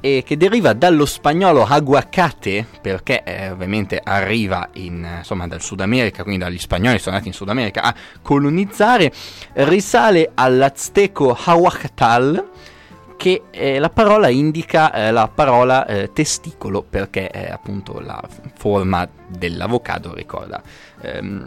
e 0.00 0.22
che 0.24 0.36
deriva 0.36 0.72
dallo 0.72 1.04
spagnolo 1.04 1.64
aguacate 1.64 2.66
perché 2.80 3.22
eh, 3.22 3.50
ovviamente 3.50 4.00
arriva 4.02 4.68
in, 4.74 5.04
eh, 5.04 5.18
insomma, 5.18 5.46
dal 5.46 5.60
Sud 5.60 5.80
America, 5.80 6.22
quindi 6.22 6.42
dagli 6.42 6.58
spagnoli 6.58 6.98
sono 6.98 7.16
andati 7.16 7.28
in 7.28 7.34
Sud 7.34 7.50
America 7.50 7.82
a 7.82 7.94
colonizzare, 8.22 9.12
risale 9.54 10.30
all'azteco 10.34 11.36
ahuacatal 11.38 12.48
che 13.20 13.42
eh, 13.50 13.78
la 13.78 13.90
parola 13.90 14.30
indica 14.30 14.94
eh, 14.94 15.10
la 15.10 15.28
parola 15.28 15.84
eh, 15.84 16.10
testicolo 16.10 16.82
perché 16.88 17.28
è 17.28 17.50
appunto 17.50 18.00
la 18.00 18.18
forma 18.56 19.06
dell'avocado 19.28 20.14
ricorda. 20.14 20.62
Ehm, 21.02 21.46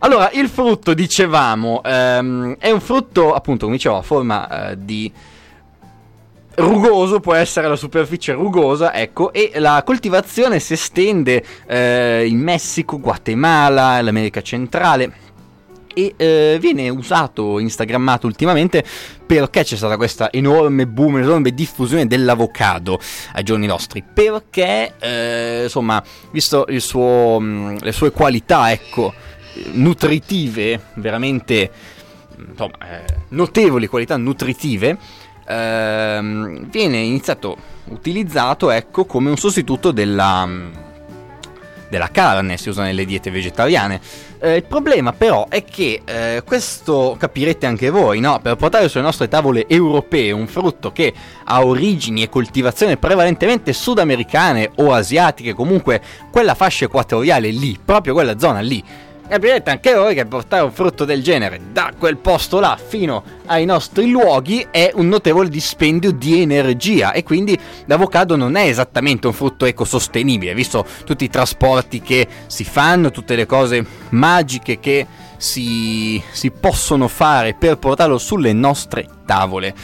allora, 0.00 0.30
il 0.34 0.50
frutto, 0.50 0.92
dicevamo, 0.92 1.82
ehm, 1.82 2.56
è 2.58 2.70
un 2.70 2.80
frutto 2.80 3.32
appunto, 3.32 3.64
come 3.64 3.76
dicevo, 3.76 3.96
a 3.96 4.02
forma 4.02 4.72
eh, 4.72 4.84
di 4.84 5.10
rugoso, 6.56 7.20
può 7.20 7.32
essere 7.32 7.68
la 7.68 7.76
superficie 7.76 8.34
rugosa, 8.34 8.92
ecco, 8.92 9.32
e 9.32 9.52
la 9.54 9.82
coltivazione 9.82 10.58
si 10.58 10.74
estende 10.74 11.42
eh, 11.66 12.26
in 12.26 12.38
Messico, 12.38 13.00
Guatemala, 13.00 14.02
l'America 14.02 14.42
centrale 14.42 15.23
e 15.94 16.14
eh, 16.16 16.58
viene 16.60 16.88
usato, 16.88 17.58
instagrammato 17.58 18.26
ultimamente 18.26 18.84
perché 19.24 19.64
c'è 19.64 19.76
stata 19.76 19.96
questa 19.96 20.30
enorme 20.30 20.86
boom, 20.86 21.18
enorme 21.18 21.54
diffusione 21.54 22.06
dell'avocado 22.06 23.00
ai 23.32 23.42
giorni 23.42 23.66
nostri, 23.66 24.02
perché 24.02 24.94
eh, 24.98 25.60
insomma, 25.64 26.02
visto 26.30 26.66
suo, 26.78 27.38
mh, 27.40 27.78
le 27.80 27.92
sue 27.92 28.10
qualità, 28.10 28.70
ecco, 28.70 29.14
nutritive, 29.72 30.80
veramente 30.94 31.70
insomma, 32.48 32.76
eh, 32.80 33.04
notevoli 33.28 33.86
qualità 33.86 34.16
nutritive, 34.16 34.98
ehm, 35.46 36.68
viene 36.68 36.98
iniziato 36.98 37.56
utilizzato 37.86 38.70
ecco 38.70 39.04
come 39.04 39.28
un 39.28 39.36
sostituto 39.36 39.90
della 39.90 40.46
mh, 40.46 40.70
della 41.94 42.08
carne, 42.10 42.56
si 42.56 42.68
usa 42.68 42.82
nelle 42.82 43.04
diete 43.04 43.30
vegetariane. 43.30 44.00
Eh, 44.44 44.56
il 44.56 44.64
problema 44.64 45.14
però 45.14 45.46
è 45.48 45.64
che 45.64 46.02
eh, 46.04 46.42
questo 46.44 47.16
capirete 47.18 47.64
anche 47.64 47.88
voi, 47.88 48.20
no? 48.20 48.40
Per 48.42 48.56
portare 48.56 48.90
sulle 48.90 49.02
nostre 49.02 49.26
tavole 49.26 49.66
europee 49.66 50.32
un 50.32 50.46
frutto 50.46 50.92
che 50.92 51.14
ha 51.44 51.64
origini 51.64 52.22
e 52.22 52.28
coltivazione 52.28 52.98
prevalentemente 52.98 53.72
sudamericane 53.72 54.72
o 54.76 54.92
asiatiche, 54.92 55.54
comunque 55.54 56.02
quella 56.30 56.54
fascia 56.54 56.84
equatoriale 56.84 57.48
lì, 57.48 57.78
proprio 57.82 58.12
quella 58.12 58.38
zona 58.38 58.60
lì. 58.60 58.84
Capirete 59.26 59.70
anche 59.70 59.94
voi 59.94 60.14
che 60.14 60.26
portare 60.26 60.64
un 60.64 60.70
frutto 60.70 61.06
del 61.06 61.22
genere 61.22 61.58
da 61.72 61.92
quel 61.98 62.18
posto 62.18 62.60
là 62.60 62.78
fino 62.80 63.22
ai 63.46 63.64
nostri 63.64 64.10
luoghi 64.10 64.66
è 64.70 64.92
un 64.94 65.08
notevole 65.08 65.48
dispendio 65.48 66.12
di 66.12 66.42
energia 66.42 67.12
e 67.12 67.22
quindi 67.22 67.58
l'avocado 67.86 68.36
non 68.36 68.54
è 68.54 68.66
esattamente 68.66 69.26
un 69.26 69.32
frutto 69.32 69.64
ecosostenibile, 69.64 70.52
visto 70.52 70.86
tutti 71.04 71.24
i 71.24 71.30
trasporti 71.30 72.02
che 72.02 72.28
si 72.46 72.64
fanno, 72.64 73.10
tutte 73.10 73.34
le 73.34 73.46
cose 73.46 73.84
magiche 74.10 74.78
che 74.78 75.06
si, 75.38 76.22
si 76.30 76.50
possono 76.50 77.08
fare 77.08 77.54
per 77.54 77.78
portarlo 77.78 78.18
sulle 78.18 78.52
nostre 78.52 79.08
tavole. 79.24 79.74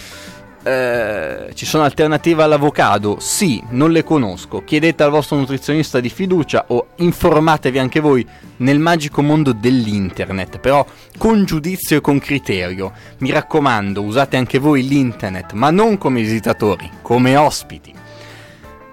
Eh, 0.71 1.51
ci 1.55 1.67
sono 1.67 1.83
alternative 1.83 2.45
all'avocado? 2.45 3.17
Sì, 3.19 3.61
non 3.71 3.91
le 3.91 4.05
conosco. 4.05 4.63
Chiedete 4.63 5.03
al 5.03 5.11
vostro 5.11 5.37
nutrizionista 5.37 5.99
di 5.99 6.09
fiducia 6.09 6.67
o 6.69 6.91
informatevi 6.97 7.81
anche 7.81 7.99
voi 7.99 8.25
nel 8.59 8.79
magico 8.79 9.21
mondo 9.21 9.53
dell'internet, 9.53 10.61
però 10.61 10.87
con 11.19 11.45
giudizio 11.45 11.97
e 11.97 12.01
con 12.01 12.21
criterio. 12.21 12.93
Mi 13.19 13.33
raccomando, 13.33 14.01
usate 14.01 14.37
anche 14.37 14.61
voi 14.61 14.87
l'internet, 14.87 15.55
ma 15.55 15.71
non 15.71 15.99
come 15.99 16.21
visitatori, 16.21 16.89
come 17.03 17.35
ospiti. 17.35 17.93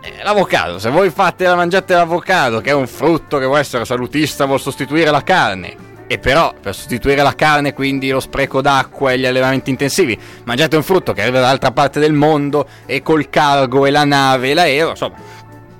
Eh, 0.01 0.23
L'avocado, 0.23 0.79
se 0.79 0.89
voi 0.89 1.11
fate 1.11 1.45
la 1.45 1.55
mangiate 1.55 1.93
l'avocado, 1.93 2.59
che 2.59 2.71
è 2.71 2.73
un 2.73 2.87
frutto 2.87 3.37
che 3.37 3.45
può 3.45 3.57
essere 3.57 3.85
salutista, 3.85 4.45
vuol 4.45 4.59
sostituire 4.59 5.11
la 5.11 5.21
carne. 5.21 5.86
E 6.09 6.19
però 6.19 6.53
per 6.59 6.73
sostituire 6.73 7.21
la 7.21 7.35
carne, 7.35 7.73
quindi 7.73 8.09
lo 8.09 8.21
spreco 8.21 8.61
d'acqua 8.61 9.11
e 9.11 9.19
gli 9.19 9.25
allevamenti 9.25 9.69
intensivi, 9.69 10.17
mangiate 10.45 10.77
un 10.77 10.83
frutto 10.83 11.11
che 11.11 11.21
arriva 11.21 11.39
dall'altra 11.39 11.71
parte 11.71 11.99
del 11.99 12.13
mondo 12.13 12.65
e 12.85 13.01
col 13.01 13.29
cargo 13.29 13.85
e 13.85 13.91
la 13.91 14.05
nave 14.05 14.51
e 14.51 14.53
l'aereo, 14.53 14.91
insomma, 14.91 15.15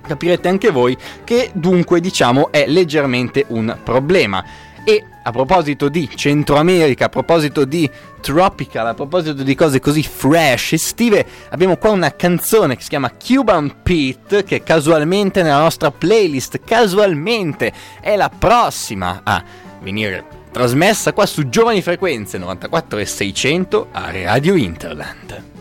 capirete 0.05 0.47
anche 0.47 0.71
voi 0.71 0.97
che 1.23 1.51
dunque 1.53 1.99
diciamo 1.99 2.51
è 2.51 2.65
leggermente 2.67 3.45
un 3.49 3.77
problema. 3.83 4.43
E 4.83 5.03
a 5.23 5.31
proposito 5.31 5.89
di 5.89 6.09
Centro 6.15 6.55
America, 6.55 7.05
a 7.05 7.09
proposito 7.09 7.65
di 7.65 7.89
tropical, 8.21 8.87
a 8.87 8.93
proposito 8.93 9.43
di 9.43 9.53
cose 9.53 9.81
così 9.81 10.01
fresh, 10.01 10.73
estive, 10.73 11.25
abbiamo 11.49 11.75
qua 11.75 11.89
una 11.89 12.15
canzone 12.15 12.77
che 12.77 12.83
si 12.83 12.89
chiama 12.89 13.11
Cuban 13.11 13.81
Pete 13.83 14.45
che 14.45 14.63
casualmente 14.63 15.43
nella 15.43 15.59
nostra 15.59 15.91
playlist, 15.91 16.61
casualmente 16.65 17.73
è 17.99 18.15
la 18.15 18.29
prossima 18.29 19.19
a 19.23 19.43
venire 19.81 20.45
trasmessa 20.51 21.13
qua 21.13 21.25
su 21.25 21.49
Giovani 21.49 21.81
Frequenze 21.81 22.37
94 22.37 22.99
e 22.99 23.05
600 23.05 23.87
a 23.91 24.11
Radio 24.11 24.55
Interland. 24.55 25.55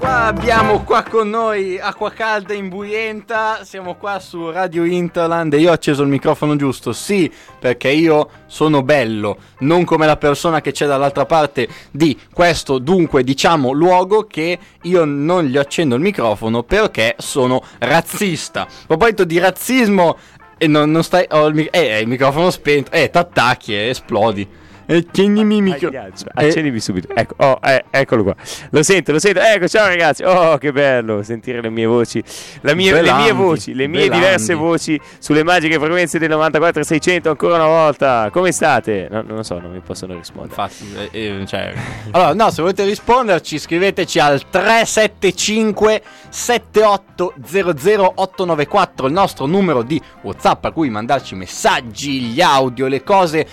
Qua 0.00 0.24
abbiamo 0.24 0.82
qua 0.82 1.02
con 1.02 1.28
noi 1.28 1.78
acqua 1.78 2.10
calda 2.10 2.54
imbuienta, 2.54 3.64
siamo 3.64 3.96
qua 3.96 4.18
su 4.18 4.50
Radio 4.50 4.84
Interland 4.84 5.52
e 5.52 5.58
io 5.58 5.68
ho 5.68 5.74
acceso 5.74 6.02
il 6.02 6.08
microfono 6.08 6.56
giusto, 6.56 6.94
sì, 6.94 7.30
perché 7.58 7.90
io 7.90 8.30
sono 8.46 8.82
bello, 8.82 9.36
non 9.58 9.84
come 9.84 10.06
la 10.06 10.16
persona 10.16 10.62
che 10.62 10.72
c'è 10.72 10.86
dall'altra 10.86 11.26
parte 11.26 11.68
di 11.90 12.18
questo 12.32 12.78
dunque 12.78 13.22
diciamo 13.22 13.72
luogo 13.72 14.26
che 14.26 14.58
io 14.82 15.04
non 15.04 15.44
gli 15.44 15.58
accendo 15.58 15.96
il 15.96 16.00
microfono 16.00 16.62
perché 16.62 17.16
sono 17.18 17.62
razzista. 17.78 18.62
A 18.62 18.68
proposito 18.86 19.24
di 19.24 19.38
razzismo, 19.38 20.16
e 20.62 20.66
non, 20.66 20.90
non 20.90 21.02
stai... 21.02 21.24
ho 21.30 21.46
il, 21.46 21.54
mi- 21.54 21.68
eh, 21.70 22.00
il 22.00 22.06
microfono 22.06 22.50
spento, 22.50 22.90
eh, 22.92 23.08
t'attacchi 23.08 23.72
e 23.72 23.88
esplodi. 23.88 24.46
E 24.90 25.06
tienimi 25.08 25.58
il 25.58 25.62
micro- 25.62 25.86
Agliaccio. 25.86 26.26
Eh, 26.34 26.48
Accendimi 26.48 26.80
subito. 26.80 27.14
Ecco, 27.14 27.34
oh, 27.38 27.60
eh, 27.62 27.84
eccolo 27.90 28.24
qua. 28.24 28.34
Lo 28.70 28.82
sento, 28.82 29.12
lo 29.12 29.20
sento. 29.20 29.38
Ecco, 29.38 29.68
ciao 29.68 29.86
ragazzi. 29.86 30.24
Oh, 30.24 30.58
che 30.58 30.72
bello 30.72 31.22
sentire 31.22 31.60
le 31.60 31.70
mie 31.70 31.86
voci. 31.86 32.20
La 32.62 32.74
mia- 32.74 32.92
le 32.94 33.02
Belandi, 33.02 33.22
mie 33.22 33.32
voci, 33.32 33.72
le 33.72 33.86
mie 33.86 34.00
Belandi. 34.08 34.24
diverse 34.24 34.54
voci 34.54 35.00
sulle 35.20 35.44
magiche 35.44 35.78
frequenze 35.78 36.18
del 36.18 36.30
94.600 36.30 37.28
ancora 37.28 37.54
una 37.54 37.66
volta. 37.66 38.30
Come 38.32 38.50
state? 38.50 39.06
No, 39.08 39.22
non 39.22 39.36
lo 39.36 39.42
so, 39.44 39.60
non 39.60 39.70
mi 39.70 39.78
possono 39.78 40.16
rispondere. 40.16 40.48
Infatti, 40.60 41.08
eh, 41.12 41.40
eh, 41.40 41.46
cioè... 41.46 41.72
allora, 42.10 42.34
no, 42.34 42.50
se 42.50 42.60
volete 42.60 42.84
risponderci, 42.84 43.58
scriveteci 43.60 44.18
al 44.18 44.42
375 44.50 46.02
7800 46.30 48.12
894, 48.16 49.06
il 49.06 49.12
nostro 49.12 49.46
numero 49.46 49.82
di 49.82 50.00
WhatsApp 50.22 50.64
a 50.64 50.72
cui 50.72 50.90
mandarci 50.90 51.36
messaggi, 51.36 52.20
gli 52.22 52.40
audio, 52.40 52.88
le 52.88 53.04
cose. 53.04 53.46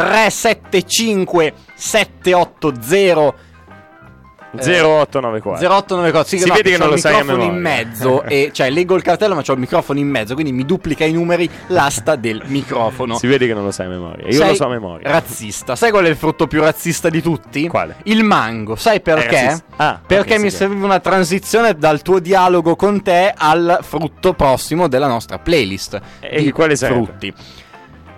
375 0.00 1.52
780 1.74 3.34
0894. 4.56 5.66
0894 5.66 6.24
sì, 6.28 6.38
Si 6.38 6.46
no, 6.46 6.54
vede 6.54 6.70
che 6.70 6.78
non 6.78 6.88
lo 6.88 6.96
sai 6.96 7.14
a 7.14 7.18
microfono 7.22 7.42
in 7.42 7.54
memoria. 7.60 7.84
mezzo 7.84 8.22
e 8.22 8.50
cioè 8.52 8.70
leggo 8.70 8.94
il 8.94 9.02
cartello 9.02 9.34
ma 9.34 9.42
c'ho 9.42 9.52
il 9.54 9.58
microfono 9.58 9.98
in 9.98 10.06
mezzo 10.08 10.34
quindi 10.34 10.52
mi 10.52 10.64
duplica 10.64 11.04
i 11.04 11.12
numeri 11.12 11.50
l'asta 11.68 12.14
del 12.14 12.40
microfono 12.46 13.18
Si 13.18 13.26
vede 13.26 13.48
che 13.48 13.54
non 13.54 13.64
lo 13.64 13.72
sai 13.72 13.86
a 13.86 13.88
memoria. 13.88 14.26
Io 14.26 14.32
Sei 14.38 14.48
lo 14.50 14.54
so 14.54 14.66
a 14.66 14.68
memoria. 14.68 15.10
Razzista. 15.10 15.74
Sai 15.74 15.90
qual 15.90 16.04
è 16.04 16.08
il 16.08 16.14
frutto 16.14 16.46
più 16.46 16.60
razzista 16.60 17.08
di 17.08 17.20
tutti? 17.20 17.66
Quale? 17.66 17.96
Il 18.04 18.22
mango. 18.22 18.76
Sai 18.76 19.00
perché? 19.00 19.60
Ah, 19.76 20.00
perché 20.06 20.34
ok, 20.34 20.40
mi 20.40 20.50
serviva 20.52 20.84
una 20.84 21.00
transizione 21.00 21.74
dal 21.74 22.02
tuo 22.02 22.20
dialogo 22.20 22.76
con 22.76 23.02
te 23.02 23.34
al 23.36 23.80
frutto 23.82 24.34
prossimo 24.34 24.86
della 24.86 25.08
nostra 25.08 25.38
playlist. 25.40 26.00
E 26.20 26.42
di 26.42 26.52
quale 26.52 26.76
sarebbe? 26.76 27.04
frutti. 27.04 27.34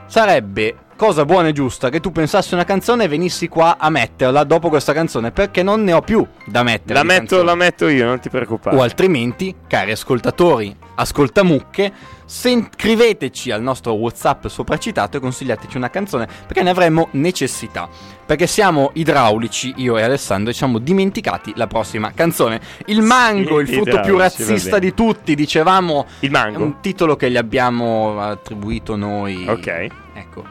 Sarebbe 0.07 0.75
cosa 0.97 1.25
buona 1.25 1.49
e 1.49 1.53
giusta 1.53 1.91
che 1.91 2.01
tu 2.01 2.11
pensassi 2.11 2.55
una 2.55 2.65
canzone 2.65 3.05
e 3.05 3.09
venissi 3.09 3.49
qua 3.49 3.77
a 3.79 3.91
metterla 3.91 4.43
dopo 4.45 4.69
questa 4.69 4.93
canzone 4.93 5.31
perché 5.31 5.63
non 5.63 5.85
ne 5.85 5.93
ho 5.93 6.01
più 6.01 6.27
da 6.47 6.63
mettere. 6.63 6.95
La 6.95 7.05
metto, 7.05 7.43
la 7.43 7.55
metto 7.55 7.87
io, 7.89 8.07
non 8.07 8.19
ti 8.19 8.31
preoccupare. 8.31 8.77
O 8.77 8.83
altrimenti, 8.83 9.55
cari 9.69 9.93
ascoltatori, 9.93 10.75
ascoltamucche, 10.95 11.93
scriveteci 12.25 13.51
al 13.51 13.63
nostro 13.63 13.93
WhatsApp 13.93 14.47
sopracitato 14.47 15.19
e 15.19 15.21
consigliateci 15.21 15.77
una 15.77 15.91
canzone 15.91 16.27
perché 16.47 16.63
ne 16.63 16.71
avremmo 16.71 17.09
necessità. 17.13 17.89
Perché 18.27 18.49
siamo 18.49 18.91
idraulici, 18.95 19.75
io 19.77 19.97
e 19.99 20.03
Alessandro, 20.03 20.51
e 20.51 20.53
ci 20.53 20.59
siamo 20.59 20.79
dimenticati 20.79 21.53
la 21.55 21.69
prossima 21.69 22.11
canzone. 22.13 22.61
Il 22.87 23.03
mango, 23.03 23.61
il 23.61 23.69
frutto 23.69 24.01
più 24.01 24.17
razzista 24.17 24.81
di 24.81 24.95
tutti, 24.95 25.37
dicevamo. 25.37 26.07
Il 26.21 26.31
È 26.31 26.33
mango. 26.33 26.65
un 26.65 26.81
titolo 26.81 27.15
che 27.15 27.31
gli 27.31 27.37
abbiamo 27.37 28.21
attribuito 28.21 28.97
noi. 28.97 29.47
Ok. 29.47 29.87
Ecco. 30.15 30.45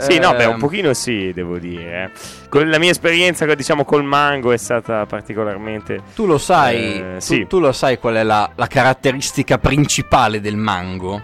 Sì, 0.00 0.18
no, 0.18 0.34
beh, 0.34 0.44
un 0.46 0.52
Ehm, 0.54 0.58
pochino 0.58 0.92
sì, 0.94 1.32
devo 1.32 1.58
dire. 1.58 2.04
eh. 2.04 2.10
Con 2.48 2.68
la 2.68 2.78
mia 2.78 2.90
esperienza, 2.90 3.44
diciamo, 3.54 3.84
col 3.84 4.04
mango 4.04 4.52
è 4.52 4.56
stata 4.56 5.06
particolarmente... 5.06 6.00
Tu 6.14 6.26
lo 6.26 6.38
sai, 6.38 6.76
Eh, 6.98 7.12
tu- 7.14 7.20
sì. 7.20 7.46
tu, 7.48 7.58
lo 7.60 7.72
sai 7.72 7.98
qual 7.98 8.14
è 8.14 8.22
la, 8.22 8.50
la 8.54 8.66
caratteristica 8.66 9.58
principale 9.58 10.40
del 10.40 10.56
mango? 10.56 11.22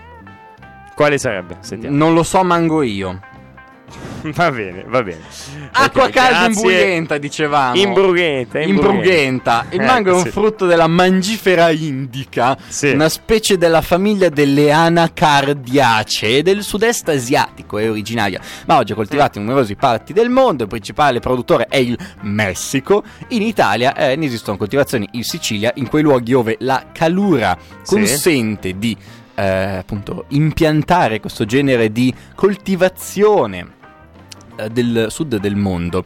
Quale 0.95 1.19
sarebbe? 1.19 1.57
Sentiamo. 1.61 1.97
Non 1.97 2.15
lo 2.15 2.23
so 2.23 2.43
mango 2.43 2.83
io. 2.83 3.21
Va 4.35 4.51
bene, 4.51 4.85
va 4.88 5.03
bene. 5.05 5.20
Acqua 5.70 6.05
Ok, 6.07 6.11
calda 6.11 6.46
imbuglienta, 6.46 7.16
dicevamo. 7.18 7.77
Imbrugenta, 7.77 8.59
Imbrugenta. 8.61 9.66
Il 9.70 9.81
Eh, 9.81 9.85
mango 9.85 10.11
è 10.11 10.14
un 10.14 10.22
sì. 10.22 10.31
frutto 10.31 10.66
della 10.66 10.88
mangifera 10.88 11.70
indica, 11.70 12.57
Sì. 12.66 12.90
una 12.90 13.09
specie 13.09 13.57
della 13.57 13.83
famiglia 13.83 14.29
delle 14.29 14.72
anacardiacee 14.72 16.42
del 16.42 16.62
sud-est 16.62 17.09
asiatico, 17.09 17.79
è 17.79 17.88
originaria, 17.88 18.40
ma 18.66 18.79
oggi 18.79 18.92
è 18.92 18.94
coltivata 18.96 19.38
in 19.38 19.44
numerose 19.44 19.77
parti 19.77 20.12
del 20.12 20.29
mondo, 20.31 20.64
il 20.64 20.68
principale 20.68 21.20
produttore 21.20 21.66
è 21.68 21.77
il 21.77 21.96
Messico, 22.22 23.05
in 23.29 23.42
Italia 23.42 23.94
eh, 23.94 24.16
ne 24.16 24.27
esistono 24.27 24.57
coltivazioni 24.57 25.07
in 25.12 25.22
Sicilia, 25.22 25.70
in 25.77 25.88
quei 25.88 26.03
luoghi 26.03 26.33
dove 26.33 26.57
la 26.61 26.87
calura 26.92 27.57
Sì. 27.83 27.94
consente 27.94 28.77
di 28.77 28.96
eh, 29.38 29.44
appunto 29.44 30.25
impiantare 30.29 31.20
questo 31.20 31.44
genere 31.44 31.92
di 31.92 32.12
coltivazione 32.35 33.59
eh, 33.59 33.76
del 34.71 35.07
sud 35.09 35.37
del 35.37 35.57
mondo. 35.57 36.05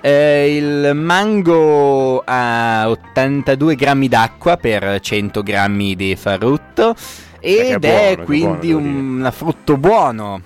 Eh, 0.00 0.56
il 0.56 0.94
mango 0.94 2.22
ha 2.24 2.88
82 2.88 3.74
grammi 3.74 4.08
d'acqua 4.08 4.56
per 4.56 5.00
100 5.00 5.42
grammi 5.42 5.96
di 5.96 6.14
frutto 6.14 6.94
ed 7.40 7.84
è 7.84 7.88
buono, 7.88 7.98
che 7.98 8.22
quindi 8.24 8.70
buono, 8.72 8.88
un 8.88 9.28
frutto 9.32 9.76
buono. 9.76 10.40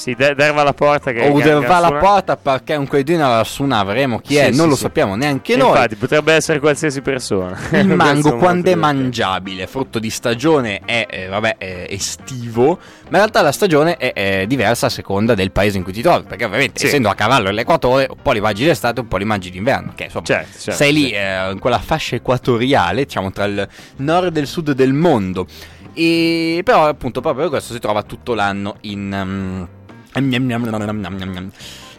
Sì, 0.00 0.14
de- 0.14 0.34
derva 0.34 0.62
alla 0.62 0.72
porta 0.72 1.12
che... 1.12 1.28
O 1.28 1.34
che- 1.34 1.42
derva 1.42 1.78
la 1.78 1.92
porta 1.92 2.38
perché 2.38 2.74
un 2.74 2.86
credino 2.86 3.28
lassù 3.28 3.64
non 3.64 3.72
avremo 3.72 4.18
chi 4.18 4.36
è, 4.36 4.50
sì, 4.50 4.56
non 4.56 4.70
lo 4.70 4.74
sì. 4.74 4.80
sappiamo 4.80 5.14
neanche 5.14 5.56
noi. 5.56 5.68
Infatti, 5.68 5.96
potrebbe 5.96 6.32
essere 6.32 6.58
qualsiasi 6.58 7.02
persona. 7.02 7.58
Il 7.72 7.88
mango 7.94 8.38
quando 8.38 8.70
è 8.70 8.74
mangiabile, 8.74 9.66
frutto 9.66 9.98
di 9.98 10.08
stagione 10.08 10.80
è, 10.86 11.06
eh, 11.06 11.26
vabbè, 11.26 11.58
è 11.58 11.86
estivo, 11.90 12.78
ma 12.78 13.08
in 13.08 13.16
realtà 13.16 13.42
la 13.42 13.52
stagione 13.52 13.98
è, 13.98 14.14
è 14.14 14.46
diversa 14.46 14.86
a 14.86 14.88
seconda 14.88 15.34
del 15.34 15.50
paese 15.50 15.76
in 15.76 15.82
cui 15.82 15.92
ti 15.92 16.00
trovi, 16.00 16.24
perché 16.26 16.46
ovviamente 16.46 16.86
essendo 16.86 17.10
a 17.10 17.14
cavallo 17.14 17.48
dell'equatore 17.48 18.06
un 18.08 18.22
po' 18.22 18.32
li 18.32 18.40
mangi 18.40 18.64
d'estate, 18.64 19.00
un 19.00 19.08
po' 19.08 19.18
li 19.18 19.26
mangi 19.26 19.50
d'inverno, 19.50 19.92
che 19.94 20.04
insomma 20.04 20.24
Certo, 20.24 20.58
certo, 20.58 20.82
sei 20.82 20.94
lì 20.94 21.10
eh, 21.10 21.50
in 21.50 21.58
quella 21.58 21.78
fascia 21.78 22.16
equatoriale, 22.16 23.04
diciamo 23.04 23.30
tra 23.32 23.44
il 23.44 23.68
nord 23.96 24.34
e 24.34 24.40
il 24.40 24.46
sud 24.46 24.72
del 24.72 24.94
mondo, 24.94 25.46
e 25.92 26.62
però 26.64 26.86
appunto 26.86 27.20
proprio 27.20 27.42
per 27.42 27.50
questo 27.50 27.74
si 27.74 27.80
trova 27.80 28.02
tutto 28.02 28.32
l'anno 28.32 28.76
in... 28.80 29.12
um, 29.12 29.68
Nhầm 30.14 30.30
nhầm 30.30 30.48
nhầm 30.48 31.02
nhầm 31.02 31.18
nhầm 31.18 31.34
nhầm 31.34 31.50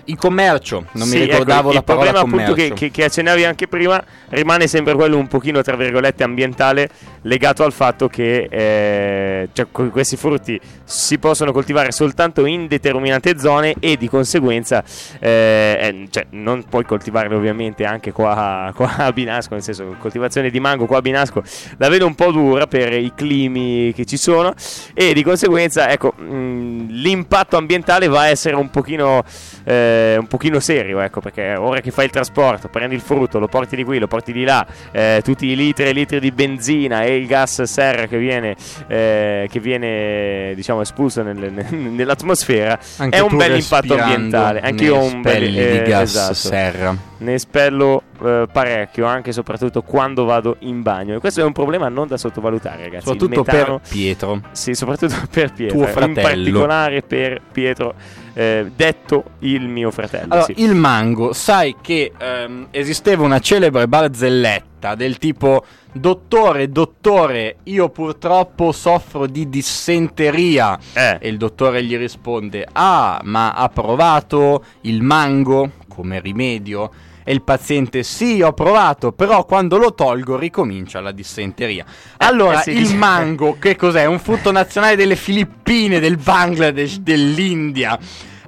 in 0.06 0.16
commercio, 0.18 0.86
non 0.94 1.08
mi 1.08 1.16
Sì, 1.16 1.24
ricordavo 1.24 1.70
ecco, 1.70 1.74
la 1.78 1.84
parola 1.84 2.06
Il 2.06 2.12
problema 2.12 2.20
commercio. 2.22 2.52
appunto 2.54 2.76
che, 2.76 2.86
che, 2.88 2.92
che 2.92 3.04
accennavi 3.04 3.44
anche 3.46 3.68
prima 3.68 4.04
rimane 4.30 4.68
sempre 4.68 4.94
quello 4.96 5.18
un 5.18 5.28
pochino 5.28 5.62
tra 5.62 5.76
virgolette 5.76 6.24
ambientale 6.24 6.90
legato 7.24 7.64
al 7.64 7.72
fatto 7.72 8.08
che 8.08 8.48
eh, 8.50 9.50
cioè, 9.54 9.68
que- 9.72 9.90
questi 9.90 10.16
frutti 10.18 10.60
si 10.84 11.18
possono 11.20 11.52
coltivare 11.52 11.92
soltanto 11.92 12.46
in 12.46 12.68
determinate 12.68 13.38
zone 13.38 13.76
e 13.80 13.98
di 13.98 14.10
conseguenza 14.10 14.84
eh, 15.20 15.78
eh, 15.82 16.08
cioè, 16.10 16.26
non 16.32 16.64
puoi 16.68 16.84
coltivarli 16.86 17.36
ovviamente 17.36 17.86
anche 17.86 18.12
qua, 18.12 18.72
qua 18.76 18.96
a 18.98 19.12
Binasco, 19.12 19.54
nel 19.54 19.64
senso 19.64 19.96
coltivazione 20.00 20.50
di 20.50 20.60
mango 20.60 20.86
qua 20.86 20.98
a 20.98 21.02
Binasco 21.02 21.44
la 21.78 21.90
vedo 21.90 22.06
un 22.06 22.16
po' 22.16 22.32
dura 22.32 22.66
per 22.68 22.94
i 22.94 23.12
climi 23.16 23.94
che 23.94 24.06
ci 24.06 24.18
sono 24.18 24.54
e 24.94 25.14
di 25.14 25.24
conseguenza 25.24 25.90
ecco 25.90 26.14
mh, 26.18 26.88
l'impatto 26.90 27.58
ambientale 27.58 28.08
va 28.08 28.22
a 28.22 28.28
essere 28.30 28.56
un 28.56 28.70
pochino 28.70 29.24
eh, 29.64 29.90
un 30.20 30.28
pochino 30.28 30.60
serio 30.60 31.00
ecco 31.00 31.20
perché 31.22 31.56
ora 31.56 31.80
che 31.82 31.92
fai 31.92 32.06
il 32.06 32.12
trasporto 32.12 32.68
prendi 32.70 32.96
il 32.96 33.02
frutto 33.02 33.40
lo 33.40 33.48
porti 33.48 33.76
di 33.76 33.84
qui 33.84 34.00
lo 34.00 34.08
porti 34.08 34.32
di 34.32 34.44
là 34.44 34.66
eh, 34.92 35.22
tutti 35.24 35.46
i 35.48 35.56
litri 35.56 35.86
e 35.86 35.92
litri 35.94 36.20
di 36.20 36.32
benzina 36.32 37.04
e 37.04 37.16
il 37.18 37.26
gas 37.28 37.62
serra 37.64 38.06
che 38.08 38.18
viene 38.18 38.56
eh, 38.88 39.48
che 39.50 39.60
viene 39.60 40.54
diciamo 40.56 40.82
espulso 40.82 41.22
nel- 41.24 41.52
nel- 41.52 41.74
nell'atmosfera 41.74 42.80
Anche 42.98 43.18
è 43.18 43.20
un 43.22 43.36
bel 43.38 43.56
impatto 43.56 43.98
ambientale 43.98 44.60
anche 44.62 44.84
io 44.86 44.96
ho 44.98 45.04
un 45.04 45.22
bel 45.22 45.34
spelli 45.36 45.58
eh, 45.60 45.82
di 45.84 45.90
gas 45.90 46.10
esatto. 46.10 46.34
serra. 46.34 46.96
ne 47.18 47.38
spello 47.40 48.04
eh, 48.24 48.48
parecchio 48.52 49.06
anche 49.06 49.30
e 49.30 49.34
soprattutto 49.34 49.82
quando 49.82 50.26
vado 50.26 50.58
in 50.60 50.82
bagno 50.82 51.16
e 51.16 51.20
questo 51.20 51.42
è 51.42 51.44
un 51.44 51.52
problema 51.54 51.88
non 51.90 52.08
da 52.08 52.18
sottovalutare 52.18 52.84
ragazzi 52.84 53.06
Soprattutto 53.06 53.44
metano- 53.44 53.80
per 53.80 53.90
Pietro. 53.90 54.42
sì, 54.52 54.74
soprattutto 54.74 55.16
per 55.32 55.52
Pietro. 55.54 55.78
Tuo 55.78 55.86
In 55.88 55.92
fratello. 55.94 56.22
particolare 56.22 57.02
per 57.02 57.42
Pietro, 57.52 57.94
eh, 58.34 58.72
detto 58.76 59.24
il 59.40 59.68
mio 59.68 59.92
fratello. 59.92 60.34
Allora, 60.34 60.46
sì. 60.46 60.56
il 60.58 60.76
mango, 60.76 61.34
sai 61.34 61.76
che 61.82 62.12
ehm, 62.18 62.68
esisteva 62.72 63.24
una 63.24 63.40
celebre 63.40 63.88
barzelletta 63.88 64.96
del 64.96 65.18
tipo 65.18 65.64
Dottore, 65.94 66.70
dottore, 66.70 67.58
io 67.64 67.90
purtroppo 67.90 68.72
soffro 68.72 69.28
di 69.28 69.50
dissenteria. 69.50 70.80
Eh. 70.94 71.18
E 71.20 71.28
il 71.28 71.38
dottore 71.38 71.84
gli 71.84 71.98
risponde: 71.98 72.66
Ah, 72.72 73.20
ma 73.24 73.52
ha 73.52 73.68
provato 73.68 74.64
il 74.82 75.02
mango 75.02 75.72
come 75.90 76.22
rimedio? 76.22 76.92
E 77.32 77.34
il 77.34 77.44
paziente: 77.44 78.04
Sì, 78.04 78.42
ho 78.42 78.52
provato, 78.52 79.14
però 79.14 79.46
quando 79.46 79.78
lo 79.78 79.94
tolgo 79.94 80.38
ricomincia 80.38 81.00
la 81.00 81.14
dissenteria. 81.14 81.86
Allora, 82.18 82.60
eh 82.60 82.64
sì, 82.64 82.72
il 82.72 82.80
dice- 82.80 82.96
mango, 82.96 83.56
che 83.58 83.78
cos'è? 83.78 84.04
Un 84.04 84.20
frutto 84.20 84.52
nazionale 84.52 84.98
delle 84.98 85.16
Filippine, 85.16 86.02
del 86.02 86.18
Bangladesh, 86.18 86.98
dell'India. 86.98 87.98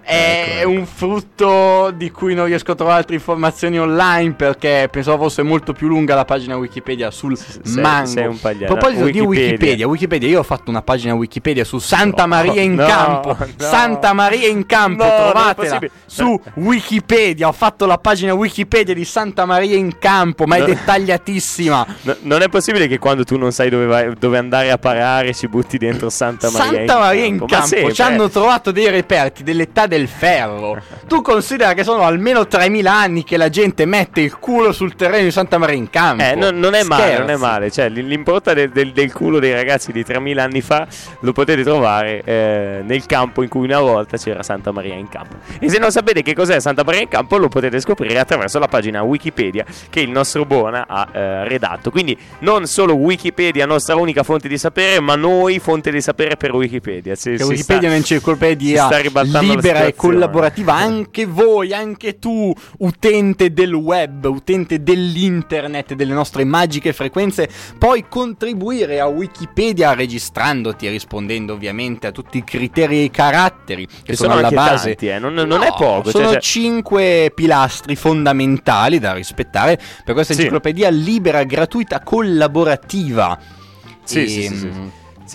È 0.04 0.58
Ecco, 0.60 0.70
un 0.70 0.86
frutto 0.86 1.92
di 1.96 2.12
cui 2.12 2.34
non 2.36 2.46
riesco 2.46 2.72
a 2.72 2.76
trovare 2.76 2.98
altre 3.00 3.16
informazioni 3.16 3.80
online 3.80 4.34
perché 4.34 4.88
pensavo 4.92 5.24
fosse 5.24 5.44
molto 5.44 5.74
più 5.74 5.88
lunga 5.88 6.13
la 6.16 6.26
pagina 6.26 6.58
Wikipedia 6.58 7.10
sul 7.12 7.38
sei- 7.38 7.62
mango. 7.82 8.08
sei 8.08 8.26
un. 8.28 8.38
A 8.44 8.66
proposito 8.66 9.06
di 9.06 9.20
Wikipedia. 9.20 9.26
Wikipedia, 9.26 9.88
Wikipedia, 9.88 10.30
io 10.30 10.39
ho 10.39 10.44
fatto 10.44 10.70
una 10.70 10.82
pagina 10.82 11.13
Wikipedia 11.13 11.63
su 11.63 11.80
Santa 11.80 12.26
Maria 12.26 12.62
in 12.62 12.74
no, 12.76 12.86
Campo. 12.86 13.38
no. 13.39 13.48
Santa 13.58 14.13
Maria 14.13 14.48
in 14.48 14.66
Campo, 14.66 15.04
No, 15.04 15.10
trovatela 15.10 15.80
su 16.06 16.39
Wikipedia. 16.56 17.48
Ho 17.48 17.52
fatto 17.54 17.86
la 17.86 17.98
pagina 17.98 18.34
Wikipedia 18.34 18.94
di 18.94 19.06
Santa 19.06 19.46
Maria 19.46 19.76
in 19.76 19.98
Campo, 20.00 20.46
ma 20.46 20.58
è 20.58 20.63
dettagliatissima. 20.66 21.86
No, 22.02 22.16
non 22.22 22.42
è 22.42 22.50
possibile 22.50 22.88
che 22.88 23.00
quando 23.00 23.24
tu 23.24 23.38
non 23.38 23.52
sai 23.52 23.70
dove, 23.70 23.86
vai- 23.86 24.13
dove 24.18 24.38
andare 24.38 24.72
a 24.72 24.78
parare 24.78 25.34
ci 25.34 25.48
butti 25.48 25.78
dentro 25.78 26.10
Santa 26.10 26.50
Maria 26.52 26.78
Santa 26.78 27.00
Maria 27.00 27.26
in 27.26 27.38
Ma 27.38 27.46
campo 27.46 27.68
sempre. 27.68 27.94
ci 27.94 28.02
hanno 28.02 28.30
trovato 28.30 28.72
dei 28.72 28.89
reperti 28.89 29.44
dell'età 29.44 29.88
del 29.93 30.08
ferro. 30.08 30.82
Tu 31.08 31.21
considera 31.21 31.73
che 31.73 31.84
sono 31.84 32.03
almeno 32.03 32.47
3000 32.47 32.91
anni 32.91 33.23
che 33.23 33.38
la 33.38 33.49
gente 33.49 33.86
mette 33.86 34.21
il 34.21 34.38
culo 34.38 34.71
sul 34.71 34.95
terreno 34.95 35.23
di 35.23 35.32
Santa 35.32 35.58
Maria 35.58 35.75
in 35.75 35.89
campo. 35.89 36.23
Eh, 36.23 36.36
non, 36.36 36.58
non 36.60 36.73
è 36.73 36.84
male, 36.84 37.03
Scherzi. 37.03 37.19
non 37.21 37.29
è 37.29 37.36
male. 37.38 37.71
Cioè, 37.71 37.89
l- 37.89 38.06
l'impronta 38.06 38.53
del, 38.53 38.69
del- 38.71 38.91
del 38.91 39.12
culo 39.13 39.39
dei 39.39 39.53
ragazzi 39.53 39.91
di 39.91 40.03
3000 40.03 40.43
anni 40.43 40.62
fa 40.62 40.88
lo 41.19 41.32
potete 41.32 41.63
trovare 41.63 42.21
eh, 42.23 42.82
nel 42.84 43.06
campo 43.06 43.43
in 43.43 43.49
cui 43.49 43.65
una 43.65 43.79
volta 43.79 44.17
c'era 44.17 44.43
Santa 44.43 44.71
Maria 44.71 44.95
in 44.95 45.08
campo. 45.10 45.36
E 45.60 45.69
se 45.69 45.77
non 45.79 45.91
sapete 45.91 46.21
che 46.21 46.34
cos'è 46.34 46.60
Santa 46.60 46.84
Maria 46.84 47.01
in 47.01 47.08
campo, 47.08 47.38
lo 47.38 47.47
potete 47.47 47.79
scoprire 47.79 48.19
attraverso 48.19 48.60
la 48.60 48.67
pagina 48.67 49.01
Wikipedia 49.03 49.65
che 49.89 49.99
il 49.99 50.10
nostro 50.10 50.45
Bona 50.45 50.86
ha 50.88 51.08
eh, 51.12 51.47
redatto. 51.47 51.91
Quindi 51.91 52.17
non 52.39 52.65
solo 52.65 52.95
Wikipedia, 52.95 53.65
nostra 53.65 53.95
unica 53.95 54.23
fonte 54.23 54.47
di 54.47 54.58
sapere, 54.58 54.99
ma 54.99 55.15
noi 55.15 55.60
fonte 55.60 55.91
di 55.91 56.01
sapere 56.01 56.36
per 56.38 56.53
Wikipedia. 56.53 57.15
Si- 57.15 57.36
Che 57.36 57.43
Wikipedia 57.43 57.75
è 57.75 57.79
sta- 57.79 57.88
un'enciclopedia 57.88 58.88
ribaltando 58.97 59.47
la 59.47 59.53
libera 59.53 59.79
e 59.84 59.91
situazione. 59.91 60.13
collaborativa. 60.15 60.74
Anche 60.74 61.26
voi, 61.26 61.74
anche 61.74 62.19
tu, 62.19 62.54
utente 62.80 63.52
del 63.54 63.74
web, 63.74 64.26
utente 64.26 64.82
dell'internet, 64.84 65.93
delle 65.93 66.13
nostre 66.13 66.43
magiche 66.43 66.93
frequenze, 66.93 67.50
puoi 67.78 68.06
contribuire 68.08 69.00
a 69.00 69.06
Wikipedia 69.08 69.93
registrandoti 69.93 70.88
e 70.88 70.89
rispondendo 70.89 71.54
ovviamente 71.54 72.08
a 72.08 72.12
tutti 72.12 72.38
i 72.38 72.43
criteri 72.43 72.98
e 72.98 73.04
i 73.04 73.12
caratteri 73.12 73.86
che, 73.88 73.93
Che 74.04 74.15
sono, 74.15 74.34
sono 74.34 74.46
alla 74.48 74.56
base. 74.56 74.89
tanti, 74.89 75.08
eh, 75.08 75.19
non- 75.19 75.34
non 75.34 75.48
No, 75.48 75.62
è 75.62 75.67
poco, 75.69 76.04
cioè- 76.04 76.12
Sono 76.12 76.32
cioè- 76.32 76.39
cinque 76.41 77.32
pilastri 77.34 77.96
fondamentali 77.96 79.00
da 79.00 79.13
rispettare 79.13 79.80
per 80.04 80.13
questa 80.13 80.34
Sì. 80.34 80.39
enciclopedia 80.39 80.89
libera, 80.89 81.43
gratuita, 81.43 82.02
collaborativa. 82.02 83.38
Sì, 84.04 84.24
E, 84.24 84.28
sì, 84.28 84.41
sì, 84.48 84.58
sì. 84.58 84.72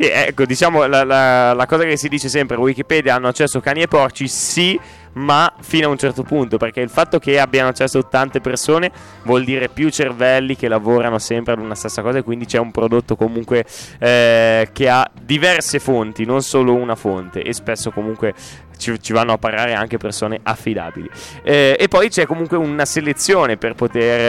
Sì, 0.00 0.04
ecco, 0.06 0.44
diciamo 0.44 0.86
la, 0.86 1.02
la- 1.02 1.52
la 1.54 1.66
cosa 1.66 1.82
che 1.82 1.96
si 1.96 2.06
dice 2.08 2.28
sempre, 2.28 2.56
Wikipedia 2.56 3.16
hanno 3.16 3.26
accesso 3.26 3.58
cani 3.58 3.82
e 3.82 3.88
porci, 3.88 4.28
sì, 4.28 4.78
ma 5.14 5.52
fino 5.60 5.88
a 5.88 5.90
un 5.90 5.98
certo 5.98 6.22
punto, 6.22 6.56
perché 6.56 6.78
il 6.80 6.88
fatto 6.88 7.18
che 7.18 7.40
abbiano 7.40 7.70
accesso 7.70 8.06
tante 8.06 8.40
persone 8.40 8.92
vuol 9.24 9.42
dire 9.42 9.68
più 9.68 9.88
cervelli 9.88 10.54
che 10.54 10.68
lavorano 10.68 11.18
sempre 11.18 11.54
ad 11.54 11.58
una 11.58 11.74
stessa 11.74 12.00
cosa 12.02 12.18
e 12.18 12.22
quindi 12.22 12.46
c'è 12.46 12.58
un 12.58 12.70
prodotto 12.70 13.16
comunque 13.16 13.64
eh, 13.98 14.68
che 14.72 14.88
ha 14.88 15.04
diverse 15.20 15.80
fonti, 15.80 16.24
non 16.24 16.42
solo 16.42 16.74
una 16.76 16.94
fonte 16.94 17.42
e 17.42 17.52
spesso 17.52 17.90
comunque 17.90 18.34
ci, 18.78 19.00
ci 19.00 19.12
vanno 19.12 19.32
a 19.32 19.38
parare 19.38 19.74
anche 19.74 19.98
persone 19.98 20.40
affidabili. 20.42 21.10
Eh, 21.42 21.76
e 21.78 21.88
poi 21.88 22.08
c'è 22.08 22.24
comunque 22.26 22.56
una 22.56 22.84
selezione 22.84 23.56
per 23.56 23.74
poter, 23.74 24.20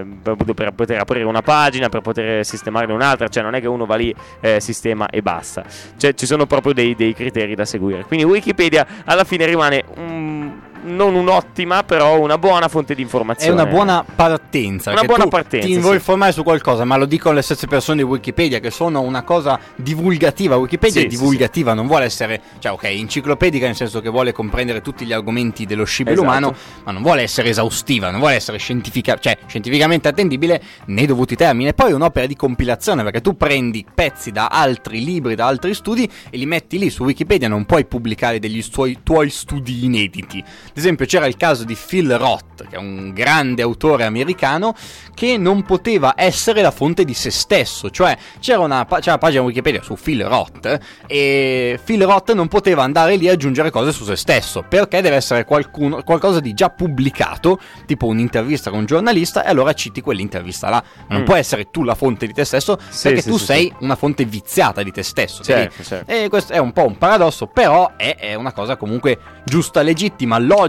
eh, 0.00 0.06
per, 0.22 0.36
per 0.54 0.72
poter 0.72 1.00
aprire 1.00 1.24
una 1.24 1.42
pagina, 1.42 1.88
per 1.88 2.00
poter 2.00 2.44
sistemarne 2.44 2.92
un'altra, 2.92 3.28
cioè 3.28 3.42
non 3.42 3.54
è 3.54 3.60
che 3.60 3.68
uno 3.68 3.84
va 3.84 3.96
lì, 3.96 4.14
eh, 4.40 4.60
sistema 4.60 5.08
e 5.10 5.20
basta. 5.20 5.64
Cioè 5.96 6.14
ci 6.14 6.26
sono 6.26 6.46
proprio 6.46 6.72
dei, 6.72 6.94
dei 6.94 7.12
criteri 7.14 7.54
da 7.54 7.64
seguire. 7.64 8.04
Quindi 8.04 8.24
Wikipedia 8.24 8.86
alla 9.04 9.24
fine 9.24 9.44
rimane 9.44 9.84
un- 9.96 10.65
non 10.86 11.14
un'ottima, 11.14 11.82
però 11.82 12.18
una 12.20 12.38
buona 12.38 12.68
fonte 12.68 12.94
di 12.94 13.00
È 13.00 13.04
informazione. 13.04 13.52
una 13.52 13.66
buona 13.66 14.04
partenza. 14.04 14.90
Una 14.92 15.02
buona 15.04 15.26
partenza, 15.26 15.66
Ti 15.66 15.74
vuoi 15.78 15.90
sì. 15.92 15.96
informare 15.96 16.32
su 16.32 16.42
qualcosa, 16.42 16.84
ma 16.84 16.96
lo 16.96 17.06
dicono 17.06 17.34
le 17.34 17.42
stesse 17.42 17.66
persone 17.66 17.98
di 17.98 18.02
Wikipedia 18.04 18.58
che 18.60 18.70
sono 18.70 19.00
una 19.00 19.22
cosa 19.22 19.58
divulgativa. 19.74 20.56
Wikipedia 20.56 21.00
Sì, 21.00 21.06
è 21.06 21.10
sì, 21.10 21.16
divulgativa, 21.16 21.74
non 21.74 21.86
vuole 21.86 22.04
essere, 22.04 22.40
cioè, 22.58 22.72
ok, 22.72 22.84
enciclopedica 22.84 23.66
nel 23.66 23.76
senso 23.76 24.00
che 24.00 24.08
vuole 24.08 24.32
comprendere 24.32 24.80
tutti 24.80 25.04
gli 25.04 25.12
argomenti 25.12 25.66
dello 25.66 25.84
scibile 25.84 26.14
Esatto. 26.14 26.28
umano, 26.30 26.54
ma 26.84 26.92
non 26.92 27.02
vuole 27.02 27.22
essere 27.22 27.48
esaustiva, 27.50 28.10
non 28.10 28.20
vuole 28.20 28.34
essere 28.36 28.58
scientifica, 28.58 29.18
cioè, 29.18 29.36
scientificamente 29.46 30.08
attendibile 30.08 30.62
nei 30.86 31.06
dovuti 31.06 31.36
termini. 31.36 31.68
E 31.70 31.74
poi 31.74 31.90
è 31.90 31.94
un'opera 31.94 32.26
di 32.26 32.36
compilazione 32.36 33.02
perché 33.02 33.20
tu 33.20 33.36
prendi 33.36 33.84
pezzi 33.92 34.30
da 34.30 34.48
altri 34.48 35.04
libri, 35.04 35.34
da 35.34 35.46
altri 35.46 35.74
studi 35.74 36.08
e 36.30 36.36
li 36.36 36.46
metti 36.46 36.78
lì 36.78 36.90
su 36.90 37.04
Wikipedia. 37.04 37.48
Non 37.48 37.64
puoi 37.64 37.84
pubblicare 37.86 38.38
degli 38.38 38.62
tuoi, 38.68 38.98
tuoi 39.02 39.30
studi 39.30 39.84
inediti. 39.84 40.42
Ad 40.76 40.82
esempio, 40.82 41.06
c'era 41.06 41.24
il 41.24 41.38
caso 41.38 41.64
di 41.64 41.74
Phil 41.74 42.18
Roth, 42.18 42.68
che 42.68 42.76
è 42.76 42.78
un 42.78 43.14
grande 43.14 43.62
autore 43.62 44.04
americano, 44.04 44.74
che 45.14 45.38
non 45.38 45.62
poteva 45.62 46.12
essere 46.14 46.60
la 46.60 46.70
fonte 46.70 47.06
di 47.06 47.14
se 47.14 47.30
stesso. 47.30 47.88
Cioè, 47.88 48.14
c'era 48.40 48.58
una, 48.58 48.84
c'era 48.84 49.12
una 49.12 49.18
pagina 49.18 49.40
Wikipedia 49.42 49.82
su 49.82 49.94
Phil 49.94 50.22
Roth 50.26 50.78
e 51.06 51.80
Phil 51.82 52.04
Roth 52.04 52.34
non 52.34 52.48
poteva 52.48 52.82
andare 52.82 53.16
lì 53.16 53.26
a 53.26 53.32
aggiungere 53.32 53.70
cose 53.70 53.90
su 53.90 54.04
se 54.04 54.16
stesso, 54.16 54.66
perché 54.68 55.00
deve 55.00 55.16
essere 55.16 55.46
qualcuno, 55.46 56.02
qualcosa 56.02 56.40
di 56.40 56.52
già 56.52 56.68
pubblicato, 56.68 57.58
tipo 57.86 58.04
un'intervista 58.04 58.68
con 58.68 58.80
un 58.80 58.84
giornalista, 58.84 59.44
e 59.44 59.48
allora 59.48 59.72
citi 59.72 60.02
quell'intervista 60.02 60.68
là. 60.68 60.84
Non 61.08 61.22
Mm. 61.22 61.24
puoi 61.24 61.38
essere 61.38 61.70
tu 61.70 61.84
la 61.84 61.94
fonte 61.94 62.26
di 62.26 62.34
te 62.34 62.44
stesso, 62.44 62.78
Sì, 62.90 63.04
perché 63.04 63.22
sì, 63.22 63.30
tu 63.30 63.38
sì, 63.38 63.44
sei 63.46 63.72
una 63.80 63.96
fonte 63.96 64.26
viziata 64.26 64.82
di 64.82 64.92
te 64.92 65.02
stesso. 65.02 65.42
Certo, 65.42 65.82
certo. 65.82 66.12
e 66.12 66.28
questo 66.28 66.52
è 66.52 66.58
un 66.58 66.72
po' 66.74 66.84
un 66.84 66.98
paradosso, 66.98 67.46
però 67.46 67.92
è, 67.96 68.14
è 68.18 68.34
una 68.34 68.52
cosa 68.52 68.76
comunque 68.76 69.18
giusta, 69.46 69.80
legittima, 69.80 70.36
logica, 70.36 70.64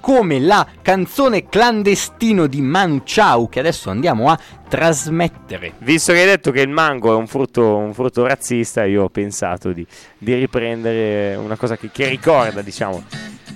come 0.00 0.40
la 0.40 0.66
canzone 0.82 1.48
clandestino 1.48 2.46
di 2.46 2.60
Manu 2.60 3.02
Chao 3.04 3.48
che 3.48 3.60
adesso 3.60 3.90
andiamo 3.90 4.30
a 4.30 4.38
trasmettere. 4.68 5.72
Visto 5.78 6.12
che 6.12 6.20
hai 6.20 6.26
detto 6.26 6.50
che 6.50 6.60
il 6.60 6.68
mango 6.68 7.12
è 7.12 7.16
un 7.16 7.26
frutto, 7.26 7.76
un 7.76 7.92
frutto 7.94 8.26
razzista, 8.26 8.84
io 8.84 9.04
ho 9.04 9.08
pensato 9.08 9.72
di, 9.72 9.86
di 10.16 10.34
riprendere 10.34 11.36
una 11.36 11.56
cosa 11.56 11.76
che, 11.76 11.90
che 11.92 12.06
ricorda, 12.08 12.62
diciamo, 12.62 13.02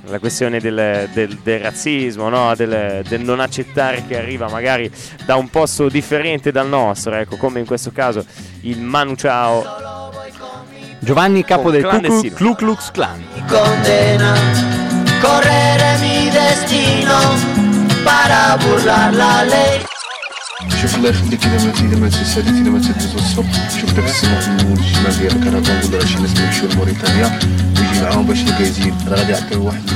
la 0.06 0.18
questione 0.18 0.58
del, 0.58 1.08
del- 1.12 1.38
del 1.42 1.60
razzismo, 1.60 2.28
no? 2.28 2.54
del, 2.56 3.02
del 3.06 3.20
non 3.20 3.40
accettare 3.40 4.04
che 4.06 4.18
arriva 4.18 4.48
magari 4.48 4.90
da 5.24 5.36
un 5.36 5.48
posto 5.48 5.88
differente 5.88 6.50
dal 6.50 6.68
nostro, 6.68 7.14
ecco, 7.14 7.36
come 7.36 7.60
in 7.60 7.66
questo 7.66 7.92
caso 7.92 8.24
il 8.62 8.80
Manu 8.80 9.14
Chao. 9.14 10.10
Giovanni 10.98 11.44
Capo 11.44 11.70
del 11.70 11.84
Ku 12.36 12.54
Klux 12.54 12.90
Klan. 12.92 13.24
condena 13.48 14.81
correré 15.22 15.98
mi 16.02 16.30
destino 16.30 17.18
para 18.04 18.58
burlar 18.62 19.14
la 19.14 19.42
ley. 19.44 19.80
Şoförler 20.80 21.14
şimdiki 21.14 21.48
demeti 21.50 21.90
demeti 21.90 22.24
sedeti 22.24 22.64
demeti 22.64 22.94
düzülsün. 22.94 23.46
Şoförler 23.80 24.06
kısımlarının 24.06 24.72
ucuna 24.72 25.10
diğer 25.18 25.32
karakolcular 25.44 26.00
şimdi 26.00 26.40
meşhur 26.40 26.76
Moritanya. 26.76 27.38
Bugün 27.70 28.04
ağın 28.04 28.28
başını 28.28 28.58
geziyim. 28.58 28.94
Radyo 29.10 29.36
aktar 29.36 29.56
vahdi. 29.56 29.92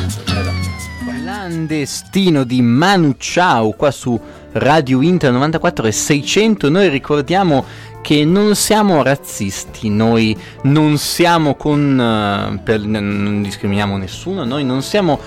Clandestino 1.23 2.51
di 2.51 2.63
Manu 2.63 3.15
Ciao 3.21 3.73
qua 3.73 3.93
su 3.93 4.21
Radio 4.55 5.03
Inter 5.03 5.33
94 5.33 5.81
e 5.81 5.93
600 5.93 6.71
noi 6.71 6.91
ricordiamo 6.91 7.65
che 8.07 8.25
non 8.25 8.55
siamo 8.55 9.03
razzisti, 9.03 9.89
noi 9.89 10.37
non 10.63 10.97
siamo 10.97 11.57
con. 11.57 11.99
eh, 12.01 12.61
per- 12.63 12.83
non 12.85 13.43
discriminiamo 13.43 13.97
nessuno, 13.97 14.45
noi 14.45 14.63
non 14.63 14.81
siamo. 14.83 15.19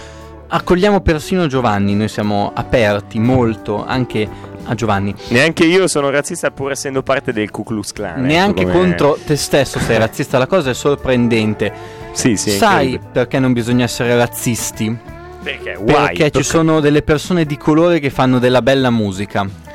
Accogliamo 0.48 1.02
persino 1.02 1.46
Giovanni, 1.48 1.94
noi 1.94 2.08
siamo 2.08 2.54
aperti 2.56 3.20
molto 3.20 3.86
anche 3.86 4.26
a 4.64 4.74
Giovanni. 4.76 5.14
Neanche 5.28 5.66
io 5.66 5.90
sono 5.90 6.10
razzista 6.10 6.52
pur 6.52 6.72
essendo 6.72 7.04
parte 7.04 7.34
del 7.34 7.52
Ku 7.52 7.64
Klux 7.64 7.92
Klan. 7.92 8.20
ecco, 8.20 8.22
Neanche 8.28 8.64
come- 8.64 8.74
contro 8.74 9.18
te 9.26 9.36
stesso 9.36 9.78
sei 9.80 9.98
razzista, 9.98 10.38
la 10.38 10.48
cosa 10.48 10.70
è 10.70 10.74
sorprendente. 10.74 11.74
Sì, 12.14 12.38
sì, 12.38 12.52
Sai 12.52 12.98
perché 13.12 13.40
non 13.40 13.52
bisogna 13.52 13.84
essere 13.84 14.16
razzisti? 14.16 14.96
Perché? 15.44 15.78
Perché 15.84 16.32
ci 16.32 16.44
sono 16.44 16.80
delle 16.80 17.02
persone 17.02 17.44
di 17.44 17.58
colore 17.58 18.00
che 18.00 18.10
fanno 18.10 18.40
della 18.40 18.62
bella 18.62 18.90
musica. 18.90 19.68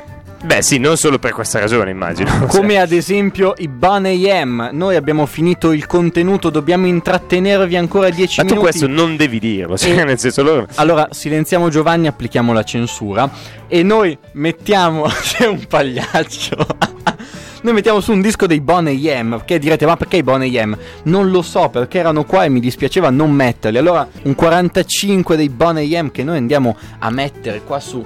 Beh, 0.45 0.61
sì, 0.61 0.77
non 0.77 0.95
solo 0.95 1.17
per 1.17 1.31
questa 1.31 1.59
ragione, 1.59 1.89
immagino. 1.89 2.45
Come 2.47 2.77
ad 2.79 2.91
esempio 2.91 3.55
i 3.57 3.67
Bunny 3.67 4.29
M. 4.43 4.69
Noi 4.73 4.95
abbiamo 4.95 5.25
finito 5.25 5.71
il 5.71 5.87
contenuto, 5.87 6.49
dobbiamo 6.51 6.85
intrattenervi 6.85 7.75
ancora 7.75 8.09
10 8.09 8.41
Ma 8.41 8.47
tu 8.47 8.53
minuti. 8.53 8.69
questo 8.71 8.87
non 8.87 9.15
devi 9.15 9.39
dirlo, 9.39 9.75
cioè, 9.77 9.99
E- 9.99 10.03
nel 10.03 10.19
senso 10.19 10.43
loro. 10.43 10.67
Allora, 10.75 11.07
silenziamo 11.11 11.69
Giovanni, 11.69 12.05
applichiamo 12.07 12.53
la 12.53 12.61
censura 12.63 13.27
e 13.67 13.81
noi 13.81 14.15
mettiamo. 14.33 15.05
C'è 15.21 15.47
un 15.47 15.65
pagliaccio. 15.67 16.55
Noi 17.65 17.73
mettiamo 17.73 17.99
su 17.99 18.11
un 18.11 18.21
disco 18.21 18.45
dei 18.45 18.61
Boney 18.61 19.01
M. 19.23 19.41
Che 19.43 19.57
direte, 19.57 19.87
ma 19.87 19.97
perché 19.97 20.17
i 20.17 20.23
Boney 20.23 20.63
M? 20.63 20.77
Non 21.05 21.31
lo 21.31 21.41
so, 21.41 21.69
perché 21.69 21.97
erano 21.97 22.23
qua 22.23 22.43
e 22.43 22.49
mi 22.49 22.59
dispiaceva 22.59 23.09
non 23.09 23.31
metterli. 23.31 23.79
Allora, 23.79 24.07
un 24.25 24.35
45 24.35 25.35
dei 25.35 25.49
Boney 25.49 25.99
M 25.99 26.11
che 26.11 26.23
noi 26.23 26.37
andiamo 26.37 26.77
a 26.99 27.09
mettere 27.09 27.63
qua 27.63 27.79
su 27.79 28.05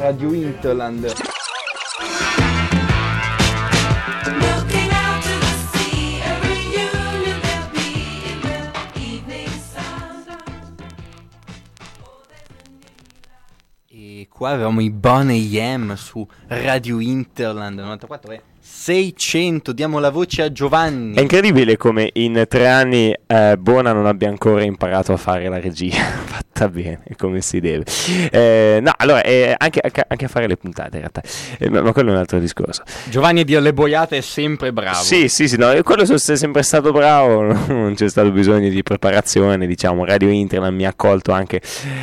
Radio 0.00 0.32
Interland. 0.32 1.12
Qua 14.34 14.50
avevamo 14.50 14.80
i 14.80 14.90
Bonnie 14.90 15.76
M 15.76 15.94
su 15.94 16.26
Radio 16.48 16.98
Interland 16.98 17.78
94 17.78 18.32
e 18.32 18.42
600. 18.66 19.72
Diamo 19.72 19.98
la 19.98 20.08
voce 20.10 20.40
a 20.40 20.50
Giovanni. 20.50 21.14
È 21.16 21.20
incredibile 21.20 21.76
come 21.76 22.08
in 22.14 22.44
tre 22.48 22.66
anni 22.66 23.14
eh, 23.26 23.56
Bona 23.58 23.92
non 23.92 24.06
abbia 24.06 24.28
ancora 24.28 24.62
imparato 24.64 25.12
a 25.12 25.18
fare 25.18 25.48
la 25.50 25.60
regia 25.60 25.96
fatta 26.24 26.68
bene, 26.70 27.02
come 27.18 27.42
si 27.42 27.60
deve. 27.60 27.84
Eh, 28.30 28.78
no, 28.80 28.90
allora, 28.96 29.22
eh, 29.22 29.54
anche, 29.56 29.80
anche 30.08 30.24
a 30.24 30.28
fare 30.28 30.46
le 30.46 30.56
puntate 30.56 30.96
in 30.96 31.00
realtà, 31.00 31.20
Eh, 31.58 31.68
ma, 31.68 31.82
ma 31.82 31.92
quello 31.92 32.08
è 32.08 32.12
un 32.12 32.18
altro 32.18 32.38
discorso. 32.38 32.82
Giovanni 33.10 33.40
a 33.40 33.44
dire 33.44 33.60
le 33.60 33.74
boiate 33.74 34.16
è 34.16 34.20
sempre 34.22 34.72
bravo. 34.72 35.02
Sì, 35.02 35.28
sì, 35.28 35.46
sì, 35.46 35.58
no, 35.58 35.70
e 35.70 35.82
quello 35.82 36.06
sono 36.06 36.16
sei 36.16 36.38
sempre 36.38 36.62
stato 36.62 36.90
bravo, 36.90 37.42
non 37.68 37.92
c'è 37.94 38.08
stato 38.08 38.30
bisogno 38.32 38.70
di 38.70 38.82
preparazione, 38.82 39.66
diciamo, 39.66 40.06
Radio 40.06 40.30
Internet 40.30 40.72
mi 40.72 40.86
ha 40.86 40.88
accolto 40.88 41.32
anche 41.32 41.60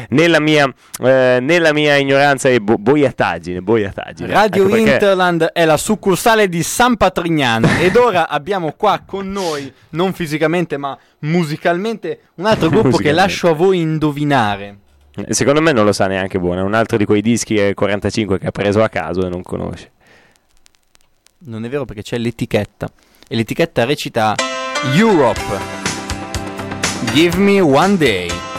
nella 0.09 0.39
mia, 0.39 0.72
eh, 1.01 1.39
nella 1.41 1.74
mia 1.74 1.95
ignoranza 1.95 2.49
e 2.49 2.59
bo- 2.62 2.78
boiataggine, 2.78 3.62
boiataggine. 3.62 4.32
Radio 4.32 4.68
perché- 4.68 4.91
Interland 4.91 5.43
è 5.45 5.66
la 5.66 5.78
succursale 5.78 6.49
di 6.52 6.64
San 6.64 6.97
Patrignano 6.97 7.68
ed 7.80 7.95
ora 7.95 8.28
abbiamo 8.28 8.74
qua 8.74 9.02
con 9.06 9.32
noi, 9.32 9.72
non 9.91 10.12
fisicamente 10.12 10.76
ma 10.76 10.97
musicalmente, 11.20 12.20
un 12.36 12.45
altro 12.45 12.70
gruppo 12.70 12.97
che 12.97 13.14
lascio 13.14 13.49
a 13.49 13.54
voi 13.54 13.80
indovinare. 13.80 14.78
Secondo 15.30 15.62
me 15.62 15.72
non 15.72 15.86
lo 15.86 15.93
sa 15.93 16.08
neanche 16.08 16.39
buono, 16.39 16.60
è 16.60 16.64
un 16.64 16.74
altro 16.74 16.97
di 16.97 17.06
quei 17.06 17.22
dischi 17.22 17.56
eh, 17.56 17.74
45 17.74 18.38
che 18.38 18.47
ha 18.47 18.52
preso 18.52 18.84
a 18.84 18.89
caso 18.89 19.26
e 19.26 19.30
non 19.30 19.41
conosce. 19.41 19.91
Non 21.45 21.64
è 21.64 21.70
vero 21.70 21.86
perché 21.86 22.02
c'è 22.02 22.18
l'etichetta 22.18 22.91
e 23.28 23.36
l'etichetta 23.36 23.86
recita 23.86 24.36
Europe. 24.93 25.80
Give 27.14 27.38
me 27.38 27.62
one 27.62 27.95
day. 27.95 28.51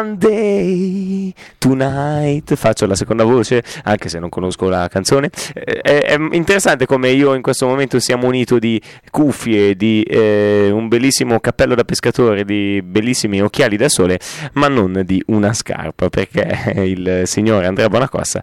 Monday 0.00 1.34
tonight. 1.60 2.54
Faccio 2.54 2.86
la 2.86 2.94
seconda 2.94 3.22
voce, 3.22 3.62
anche 3.84 4.08
se 4.08 4.18
non 4.18 4.30
conosco 4.30 4.68
la 4.70 4.88
canzone. 4.88 5.30
Eh, 5.52 5.80
È, 5.82 6.02
è 6.04 6.18
interessante 6.32 6.86
come 6.86 7.10
io 7.10 7.34
in 7.34 7.42
questo 7.42 7.66
momento 7.66 8.00
sia 8.00 8.16
munito 8.16 8.58
di 8.58 8.80
cuffie, 9.10 9.76
di 9.76 10.02
eh, 10.02 10.70
un 10.72 10.88
bellissimo 10.88 11.38
cappello 11.38 11.74
da 11.74 11.84
pescatore, 11.84 12.44
di 12.44 12.80
bellissimi 12.82 13.42
occhiali 13.42 13.76
da 13.76 13.90
sole, 13.90 14.18
ma 14.54 14.68
non 14.68 15.02
di 15.04 15.22
una 15.26 15.52
scarpa, 15.52 16.08
perché 16.08 16.72
il 16.82 17.22
signore 17.26 17.66
Andrea 17.66 17.88
Bonacossa 17.88 18.40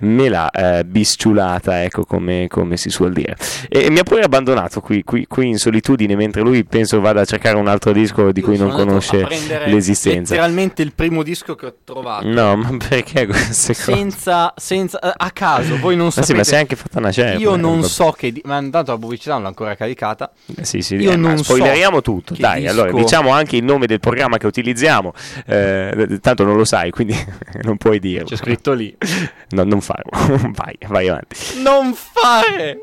me 0.00 0.28
l'ha 0.28 0.50
eh, 0.50 0.84
bisciulata, 0.84 1.82
ecco 1.82 2.04
come, 2.04 2.46
come 2.48 2.76
si 2.76 2.88
suol 2.88 3.12
dire. 3.12 3.36
E, 3.68 3.90
mi 3.90 3.98
ha 3.98 4.04
pure 4.04 4.22
abbandonato 4.22 4.80
qui, 4.80 5.02
qui, 5.02 5.26
qui 5.26 5.48
in 5.48 5.58
solitudine, 5.58 6.14
mentre 6.14 6.42
lui 6.42 6.62
penso 6.64 7.00
vada 7.00 7.22
a 7.22 7.24
cercare 7.24 7.56
un 7.56 7.66
altro 7.66 7.90
disco 7.90 8.30
di 8.30 8.40
cui 8.40 8.56
non 8.56 8.70
conosce 8.70 9.26
l'esistenza. 9.66 10.34
Letteralmente 10.34 10.82
il 10.82 10.92
primo 10.94 11.24
disco 11.24 11.56
che 11.56 11.66
ho 11.66 11.74
trovato. 11.82 12.28
No, 12.28 12.59
ma 12.60 12.76
perché 12.88 13.26
queste 13.26 13.74
cose? 13.74 13.92
Senza, 13.94 14.54
senza, 14.56 14.98
eh, 15.00 15.12
a 15.16 15.30
caso, 15.30 15.78
voi 15.78 15.96
non 15.96 16.06
Ma 16.06 16.10
sì, 16.12 16.18
sapete. 16.20 16.36
ma 16.38 16.44
sei 16.44 16.58
anche 16.60 16.76
fatta 16.76 16.98
una 16.98 17.12
certa. 17.12 17.38
Io 17.38 17.56
non 17.56 17.80
eh, 17.80 17.82
so 17.84 18.12
che. 18.12 18.32
di- 18.32 18.42
Ma 18.44 18.58
intanto 18.58 18.92
la 18.92 18.98
pubblicità 18.98 19.32
non 19.34 19.42
l'ho 19.42 19.48
ancora 19.48 19.74
caricata. 19.74 20.30
Eh, 20.56 20.64
Sì, 20.64 20.82
sì, 20.82 20.96
Io 20.96 21.12
eh, 21.12 21.16
non 21.16 21.36
so 21.38 21.44
spoileriamo 21.44 22.00
tutto. 22.02 22.34
che 22.34 22.40
Dai, 22.40 22.60
disco- 22.62 22.72
allora 22.82 22.92
diciamo 22.92 23.30
anche 23.30 23.56
il 23.56 23.64
nome 23.64 23.86
del 23.86 24.00
programma 24.00 24.36
che 24.38 24.46
utilizziamo. 24.46 25.12
Eh, 25.46 26.18
tanto 26.20 26.44
non 26.44 26.56
lo 26.56 26.64
sai, 26.64 26.90
quindi 26.90 27.14
non 27.62 27.76
puoi 27.76 27.98
dirlo. 27.98 28.26
C'è 28.28 28.36
scritto 28.36 28.72
lì. 28.72 28.96
No, 29.50 29.64
non 29.64 29.80
farlo. 29.80 30.10
vai, 30.52 30.76
vai 30.86 31.08
avanti. 31.08 31.36
Non 31.60 31.92
fare! 31.92 32.78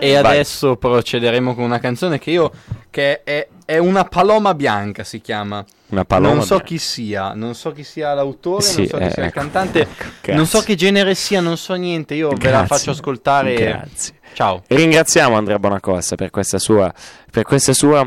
E 0.00 0.20
Vai. 0.20 0.32
adesso 0.32 0.76
procederemo 0.76 1.54
con 1.54 1.64
una 1.64 1.78
canzone 1.78 2.18
che 2.18 2.30
io. 2.30 2.50
che 2.90 3.22
è, 3.22 3.46
è 3.64 3.78
una 3.78 4.04
paloma 4.04 4.54
bianca, 4.54 5.04
si 5.04 5.20
chiama. 5.20 5.64
Una 5.88 6.04
paloma. 6.04 6.34
non 6.34 6.42
so 6.42 6.56
bianca. 6.56 6.64
chi 6.66 6.78
sia, 6.78 7.32
non 7.34 7.54
so 7.54 7.70
chi 7.72 7.84
sia 7.84 8.12
l'autore, 8.14 8.62
Sì, 8.62 8.78
non 8.78 8.86
so 8.88 8.96
chi 8.98 9.02
eh, 9.04 9.10
sia 9.10 9.22
il 9.22 9.28
ecco. 9.28 9.38
cantante, 9.38 9.86
Grazie. 10.20 10.34
non 10.34 10.46
so 10.46 10.60
che 10.60 10.74
genere 10.74 11.14
sia, 11.14 11.40
non 11.40 11.56
so 11.56 11.74
niente. 11.74 12.14
Io 12.14 12.28
ve 12.30 12.50
la 12.50 12.58
Grazie. 12.58 12.66
faccio 12.66 12.90
ascoltare. 12.90 13.54
Grazie. 13.54 14.14
Ciao. 14.32 14.62
Ringraziamo 14.66 15.36
Andrea 15.36 15.58
Bonacossa 15.58 16.16
per 16.16 16.30
questa 16.30 16.58
sua, 16.58 16.92
per 17.30 17.44
questa 17.44 17.72
sua 17.74 18.02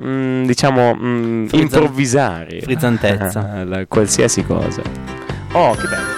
mm, 0.00 0.44
diciamo, 0.44 0.94
mm, 0.94 1.46
Frizzan- 1.46 1.60
improvvisare. 1.60 2.60
frizzantezza. 2.60 3.64
Qualsiasi 3.88 4.44
cosa. 4.44 4.82
Oh, 5.52 5.72
che 5.74 5.86
bello. 5.86 6.17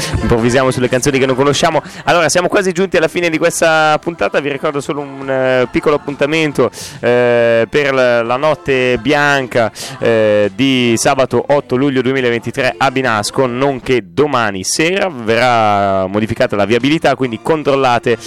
Improvvisiamo 0.21 0.69
sulle 0.71 0.87
canzoni 0.87 1.17
che 1.17 1.25
non 1.25 1.35
conosciamo. 1.35 1.81
Allora, 2.05 2.29
siamo 2.29 2.47
quasi 2.47 2.71
giunti 2.71 2.95
alla 2.95 3.07
fine 3.07 3.29
di 3.29 3.37
questa 3.39 3.97
puntata. 3.99 4.39
Vi 4.39 4.51
ricordo 4.51 4.79
solo 4.79 5.01
un 5.01 5.29
eh, 5.29 5.67
piccolo 5.71 5.95
appuntamento 5.95 6.69
eh, 6.99 7.65
per 7.67 7.93
la, 7.93 8.21
la 8.21 8.37
notte 8.37 8.97
bianca 8.99 9.71
eh, 9.99 10.51
di 10.55 10.93
sabato 10.95 11.43
8 11.47 11.75
luglio 11.75 12.01
2023 12.01 12.75
a 12.77 12.91
Binasco. 12.91 13.45
Nonché 13.47 14.03
domani 14.13 14.63
sera 14.63 15.09
verrà 15.09 16.05
modificata 16.07 16.55
la 16.55 16.65
viabilità. 16.65 17.15
Quindi 17.15 17.39
controllate 17.41 18.17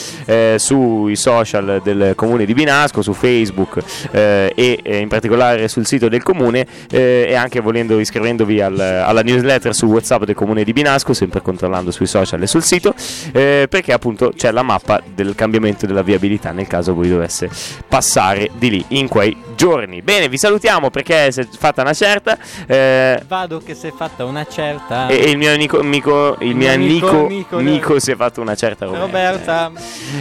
sui 0.57 1.17
social 1.17 1.81
del 1.83 2.13
comune 2.17 2.45
di 2.45 2.55
Binasco, 2.55 3.03
su 3.03 3.13
Facebook 3.13 3.79
e 4.11 4.81
in 4.85 5.09
particolare 5.09 5.69
sul 5.69 5.87
sito 5.87 6.09
del 6.09 6.23
comune 6.23 6.67
e 6.91 7.35
anche 7.35 7.61
volendo 7.61 7.99
iscrivendovi 7.99 8.61
al- 8.61 8.79
alla 8.79 9.23
newsletter 9.23 9.75
su 9.75 9.87
WhatsApp 9.87 10.25
del 10.25 10.35
comune 10.35 10.65
di 10.65 10.73
Binasco, 10.73 11.15
sempre 11.15 11.41
controllando 11.41 11.84
sui 11.91 12.07
social 12.07 12.41
e 12.43 12.47
sul 12.47 12.63
sito, 12.63 12.95
eh, 13.33 13.67
perché 13.69 13.93
appunto 13.93 14.33
c'è 14.37 14.51
la 14.51 14.63
mappa 14.63 15.01
del 15.15 15.35
cambiamento 15.35 15.87
della 15.87 16.03
viabilità 16.03 16.53
nel 16.53 16.67
caso 16.67 16.95
voi 16.95 17.09
dovesse 17.09 17.49
passare 17.89 18.51
di 18.57 18.71
lì 18.71 18.85
in 18.89 19.09
quei 19.09 19.37
giorni. 19.57 20.03
Bene, 20.03 20.29
vi 20.29 20.39
salutiamo 20.39 20.91
perché 20.91 21.31
si 21.33 21.41
è 21.41 21.47
fatta 21.59 21.83
una 21.83 21.93
certa. 21.95 22.37
eh, 22.67 23.23
Vado 23.27 23.61
che 23.65 23.75
si 23.75 23.87
è 23.87 23.93
fatta 23.97 24.25
una 24.25 24.47
certa. 24.51 25.07
e 25.09 25.23
e 25.25 25.31
il 25.31 25.39
mio 25.39 25.53
amico, 25.53 25.79
amico- 25.81 26.37
il 26.41 26.55
mio 26.55 26.71
amico, 26.71 27.09
amico, 27.09 27.57
amico, 27.57 27.59
Nico 27.59 27.99
si 27.99 28.11
è 28.11 28.17
fatto 28.17 28.41
una 28.41 28.55
certa 28.55 28.85
Roberta. 28.85 29.05
Roberta. 29.05 29.73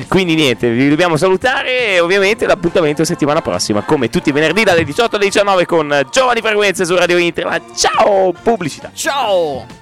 Quindi 0.07 0.35
niente, 0.35 0.69
vi 0.69 0.87
dobbiamo 0.89 1.17
salutare 1.17 1.89
e 1.89 1.99
ovviamente 1.99 2.45
l'appuntamento 2.45 3.03
settimana 3.03 3.41
prossima, 3.41 3.81
come 3.81 4.09
tutti 4.09 4.29
i 4.29 4.31
venerdì 4.31 4.63
dalle 4.63 4.83
18 4.83 5.15
alle 5.17 5.25
19 5.25 5.65
con 5.65 6.03
Giovani 6.11 6.39
Frequenze 6.41 6.85
su 6.85 6.95
Radio 6.95 7.17
Internet. 7.17 7.75
Ciao, 7.75 8.31
pubblicità. 8.31 8.91
Ciao! 8.93 9.65